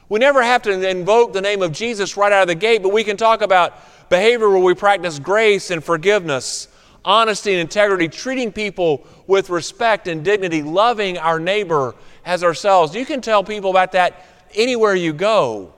We 0.10 0.20
never 0.20 0.42
have 0.42 0.64
to 0.64 0.90
invoke 0.90 1.34
the 1.34 1.42
name 1.42 1.62
of 1.62 1.72
Jesus 1.72 2.18
right 2.18 2.32
out 2.32 2.42
of 2.42 2.48
the 2.48 2.56
gate, 2.56 2.84
but 2.84 2.92
we 2.92 3.04
can 3.04 3.16
talk 3.16 3.42
about 3.42 4.10
behavior 4.10 4.50
where 4.50 4.60
we 4.60 4.74
practice 4.74 5.20
grace 5.20 5.70
and 5.70 5.84
forgiveness, 5.84 6.68
honesty 7.06 7.52
and 7.52 7.62
integrity, 7.62 8.08
treating 8.08 8.52
people 8.52 9.06
with 9.28 9.50
respect 9.50 10.08
and 10.08 10.26
dignity, 10.26 10.64
loving 10.64 11.18
our 11.20 11.40
neighbor 11.40 11.96
as 12.26 12.44
ourselves. 12.44 12.96
You 12.96 13.06
can 13.06 13.22
tell 13.22 13.44
people 13.44 13.70
about 13.70 13.92
that 13.94 14.26
anywhere 14.56 14.96
you 14.96 15.14
go. 15.14 15.74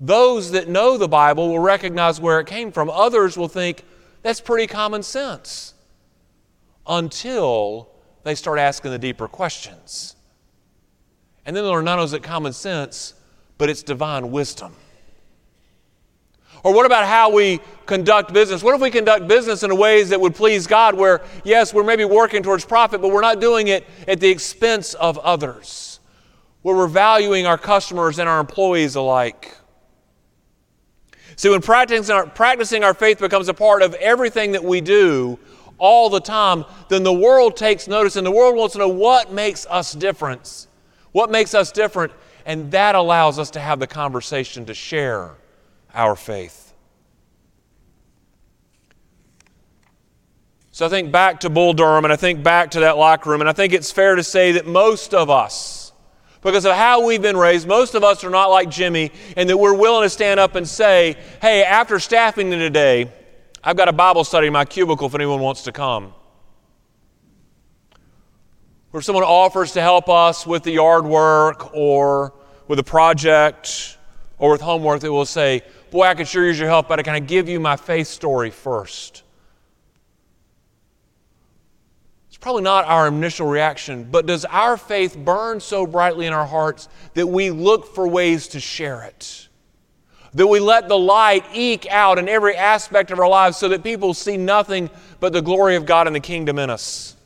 Those 0.00 0.52
that 0.52 0.68
know 0.68 0.96
the 0.96 1.08
Bible 1.08 1.48
will 1.48 1.58
recognize 1.58 2.20
where 2.20 2.38
it 2.38 2.46
came 2.46 2.70
from. 2.70 2.88
Others 2.88 3.36
will 3.36 3.48
think, 3.48 3.82
that's 4.22 4.40
pretty 4.40 4.66
common 4.66 5.02
sense 5.02 5.74
until 6.86 7.88
they 8.24 8.34
start 8.34 8.58
asking 8.58 8.90
the 8.90 8.98
deeper 8.98 9.28
questions. 9.28 10.16
And 11.46 11.56
then 11.56 11.64
they'll 11.64 11.82
not 11.82 11.98
only 11.98 12.20
common 12.20 12.52
sense, 12.52 13.14
but 13.56 13.70
it's 13.70 13.82
divine 13.82 14.30
wisdom. 14.30 14.74
Or 16.62 16.74
what 16.74 16.86
about 16.86 17.06
how 17.06 17.30
we 17.30 17.60
conduct 17.86 18.32
business? 18.32 18.62
What 18.62 18.74
if 18.74 18.80
we 18.80 18.90
conduct 18.90 19.28
business 19.28 19.62
in 19.62 19.76
ways 19.76 20.08
that 20.08 20.20
would 20.20 20.34
please 20.34 20.66
God, 20.66 20.96
where, 20.96 21.22
yes, 21.44 21.72
we're 21.72 21.84
maybe 21.84 22.04
working 22.04 22.42
towards 22.42 22.64
profit, 22.64 23.00
but 23.00 23.10
we're 23.10 23.20
not 23.20 23.40
doing 23.40 23.68
it 23.68 23.86
at 24.06 24.20
the 24.20 24.28
expense 24.28 24.94
of 24.94 25.18
others, 25.18 26.00
where 26.62 26.74
we're 26.76 26.88
valuing 26.88 27.46
our 27.46 27.58
customers 27.58 28.18
and 28.18 28.28
our 28.28 28.40
employees 28.40 28.96
alike? 28.96 29.56
See, 31.38 31.48
when 31.48 31.62
practicing 31.62 32.12
our, 32.12 32.26
practicing 32.26 32.82
our 32.82 32.92
faith 32.92 33.20
becomes 33.20 33.48
a 33.48 33.54
part 33.54 33.82
of 33.82 33.94
everything 33.94 34.50
that 34.52 34.64
we 34.64 34.80
do 34.80 35.38
all 35.78 36.10
the 36.10 36.18
time, 36.18 36.64
then 36.88 37.04
the 37.04 37.12
world 37.12 37.56
takes 37.56 37.86
notice 37.86 38.16
and 38.16 38.26
the 38.26 38.30
world 38.32 38.56
wants 38.56 38.72
to 38.72 38.80
know 38.80 38.88
what 38.88 39.32
makes 39.32 39.64
us 39.66 39.92
different. 39.92 40.66
What 41.12 41.30
makes 41.30 41.54
us 41.54 41.70
different? 41.70 42.12
And 42.44 42.72
that 42.72 42.96
allows 42.96 43.38
us 43.38 43.50
to 43.50 43.60
have 43.60 43.78
the 43.78 43.86
conversation 43.86 44.66
to 44.66 44.74
share 44.74 45.36
our 45.94 46.16
faith. 46.16 46.74
So 50.72 50.86
I 50.86 50.88
think 50.88 51.12
back 51.12 51.38
to 51.40 51.50
Bull 51.50 51.72
Durham 51.72 52.04
and 52.04 52.12
I 52.12 52.16
think 52.16 52.42
back 52.42 52.72
to 52.72 52.80
that 52.80 52.96
locker 52.96 53.30
room, 53.30 53.42
and 53.42 53.48
I 53.48 53.52
think 53.52 53.72
it's 53.72 53.92
fair 53.92 54.16
to 54.16 54.24
say 54.24 54.50
that 54.52 54.66
most 54.66 55.14
of 55.14 55.30
us, 55.30 55.87
because 56.42 56.64
of 56.64 56.74
how 56.74 57.04
we've 57.04 57.22
been 57.22 57.36
raised, 57.36 57.66
most 57.66 57.94
of 57.94 58.04
us 58.04 58.22
are 58.24 58.30
not 58.30 58.46
like 58.46 58.70
Jimmy, 58.70 59.10
and 59.36 59.48
that 59.50 59.56
we're 59.56 59.74
willing 59.74 60.04
to 60.04 60.10
stand 60.10 60.38
up 60.38 60.54
and 60.54 60.66
say, 60.66 61.16
hey, 61.40 61.64
after 61.64 61.98
staffing 61.98 62.50
today, 62.50 63.12
I've 63.62 63.76
got 63.76 63.88
a 63.88 63.92
Bible 63.92 64.24
study 64.24 64.46
in 64.46 64.52
my 64.52 64.64
cubicle 64.64 65.08
if 65.08 65.14
anyone 65.14 65.40
wants 65.40 65.62
to 65.64 65.72
come. 65.72 66.14
Or 68.92 69.02
someone 69.02 69.24
offers 69.24 69.72
to 69.72 69.82
help 69.82 70.08
us 70.08 70.46
with 70.46 70.62
the 70.62 70.70
yard 70.72 71.04
work 71.04 71.74
or 71.74 72.32
with 72.68 72.78
a 72.78 72.84
project 72.84 73.98
or 74.38 74.52
with 74.52 74.60
homework, 74.60 75.00
that 75.00 75.12
will 75.12 75.26
say, 75.26 75.62
Boy, 75.90 76.04
I 76.04 76.14
could 76.14 76.28
sure 76.28 76.46
use 76.46 76.58
your 76.58 76.68
help, 76.68 76.88
but 76.88 77.02
can 77.04 77.14
I 77.14 77.18
give 77.18 77.48
you 77.48 77.60
my 77.60 77.76
faith 77.76 78.06
story 78.06 78.50
first? 78.50 79.22
It's 82.38 82.44
probably 82.44 82.62
not 82.62 82.84
our 82.84 83.08
initial 83.08 83.48
reaction, 83.48 84.04
but 84.08 84.26
does 84.26 84.44
our 84.44 84.76
faith 84.76 85.18
burn 85.18 85.58
so 85.58 85.88
brightly 85.88 86.24
in 86.24 86.32
our 86.32 86.46
hearts 86.46 86.88
that 87.14 87.26
we 87.26 87.50
look 87.50 87.92
for 87.92 88.06
ways 88.06 88.46
to 88.48 88.60
share 88.60 89.02
it? 89.02 89.48
That 90.34 90.46
we 90.46 90.60
let 90.60 90.86
the 90.86 90.96
light 90.96 91.44
eke 91.52 91.88
out 91.90 92.16
in 92.16 92.28
every 92.28 92.54
aspect 92.54 93.10
of 93.10 93.18
our 93.18 93.28
lives 93.28 93.56
so 93.56 93.68
that 93.70 93.82
people 93.82 94.14
see 94.14 94.36
nothing 94.36 94.88
but 95.18 95.32
the 95.32 95.42
glory 95.42 95.74
of 95.74 95.84
God 95.84 96.06
and 96.06 96.14
the 96.14 96.20
kingdom 96.20 96.60
in 96.60 96.70
us? 96.70 97.16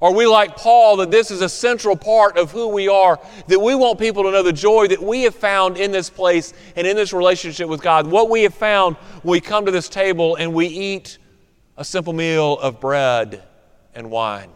Are 0.00 0.14
we 0.14 0.26
like 0.26 0.56
Paul 0.56 0.96
that 0.96 1.10
this 1.10 1.30
is 1.30 1.42
a 1.42 1.48
central 1.48 1.96
part 1.96 2.38
of 2.38 2.50
who 2.50 2.68
we 2.68 2.88
are, 2.88 3.20
that 3.46 3.60
we 3.60 3.74
want 3.74 3.98
people 3.98 4.22
to 4.22 4.30
know 4.30 4.42
the 4.42 4.54
joy 4.54 4.86
that 4.86 5.02
we 5.02 5.24
have 5.24 5.34
found 5.34 5.76
in 5.76 5.92
this 5.92 6.08
place 6.08 6.54
and 6.76 6.86
in 6.86 6.96
this 6.96 7.12
relationship 7.12 7.68
with 7.68 7.82
God? 7.82 8.06
What 8.06 8.30
we 8.30 8.44
have 8.44 8.54
found 8.54 8.96
when 9.22 9.32
we 9.32 9.40
come 9.42 9.66
to 9.66 9.70
this 9.70 9.90
table 9.90 10.36
and 10.36 10.54
we 10.54 10.66
eat 10.66 11.18
a 11.76 11.84
simple 11.84 12.14
meal 12.14 12.58
of 12.58 12.80
bread 12.80 13.42
and 13.96 14.10
wine. 14.10 14.50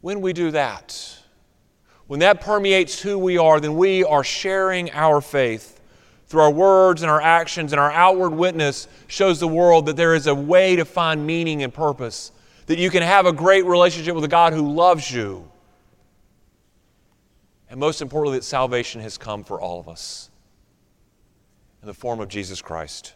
When 0.00 0.20
we 0.20 0.32
do 0.32 0.52
that, 0.52 1.18
when 2.06 2.20
that 2.20 2.40
permeates 2.40 3.02
who 3.02 3.18
we 3.18 3.36
are, 3.36 3.60
then 3.60 3.76
we 3.76 4.04
are 4.04 4.24
sharing 4.24 4.90
our 4.92 5.20
faith 5.20 5.80
through 6.28 6.42
our 6.42 6.50
words 6.50 7.02
and 7.02 7.10
our 7.10 7.20
actions 7.20 7.72
and 7.72 7.80
our 7.80 7.90
outward 7.90 8.30
witness 8.30 8.86
shows 9.08 9.40
the 9.40 9.48
world 9.48 9.86
that 9.86 9.96
there 9.96 10.14
is 10.14 10.26
a 10.26 10.34
way 10.34 10.76
to 10.76 10.84
find 10.84 11.26
meaning 11.26 11.62
and 11.62 11.74
purpose, 11.74 12.30
that 12.66 12.78
you 12.78 12.90
can 12.90 13.02
have 13.02 13.26
a 13.26 13.32
great 13.32 13.64
relationship 13.64 14.14
with 14.14 14.24
a 14.24 14.28
God 14.28 14.52
who 14.52 14.72
loves 14.72 15.10
you. 15.10 15.50
And 17.68 17.80
most 17.80 18.00
importantly, 18.00 18.38
that 18.38 18.44
salvation 18.44 19.00
has 19.00 19.18
come 19.18 19.42
for 19.42 19.60
all 19.60 19.80
of 19.80 19.88
us 19.88 20.30
in 21.82 21.88
the 21.88 21.94
form 21.94 22.20
of 22.20 22.28
Jesus 22.28 22.62
Christ. 22.62 23.14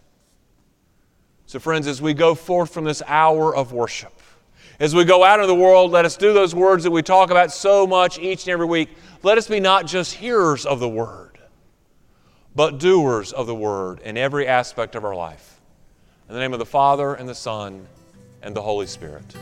So, 1.52 1.58
friends, 1.58 1.86
as 1.86 2.00
we 2.00 2.14
go 2.14 2.34
forth 2.34 2.72
from 2.72 2.84
this 2.84 3.02
hour 3.06 3.54
of 3.54 3.74
worship, 3.74 4.14
as 4.80 4.94
we 4.94 5.04
go 5.04 5.22
out 5.22 5.38
into 5.38 5.48
the 5.48 5.54
world, 5.54 5.90
let 5.90 6.06
us 6.06 6.16
do 6.16 6.32
those 6.32 6.54
words 6.54 6.82
that 6.84 6.90
we 6.90 7.02
talk 7.02 7.30
about 7.30 7.52
so 7.52 7.86
much 7.86 8.18
each 8.18 8.44
and 8.44 8.52
every 8.54 8.64
week. 8.64 8.88
Let 9.22 9.36
us 9.36 9.48
be 9.48 9.60
not 9.60 9.86
just 9.86 10.14
hearers 10.14 10.64
of 10.64 10.80
the 10.80 10.88
word, 10.88 11.38
but 12.56 12.78
doers 12.78 13.34
of 13.34 13.46
the 13.46 13.54
word 13.54 14.00
in 14.00 14.16
every 14.16 14.48
aspect 14.48 14.94
of 14.94 15.04
our 15.04 15.14
life. 15.14 15.60
In 16.26 16.34
the 16.34 16.40
name 16.40 16.54
of 16.54 16.58
the 16.58 16.64
Father, 16.64 17.12
and 17.12 17.28
the 17.28 17.34
Son, 17.34 17.86
and 18.40 18.56
the 18.56 18.62
Holy 18.62 18.86
Spirit. 18.86 19.36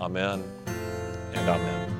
Amen 0.00 0.42
and 1.34 1.48
amen. 1.48 1.99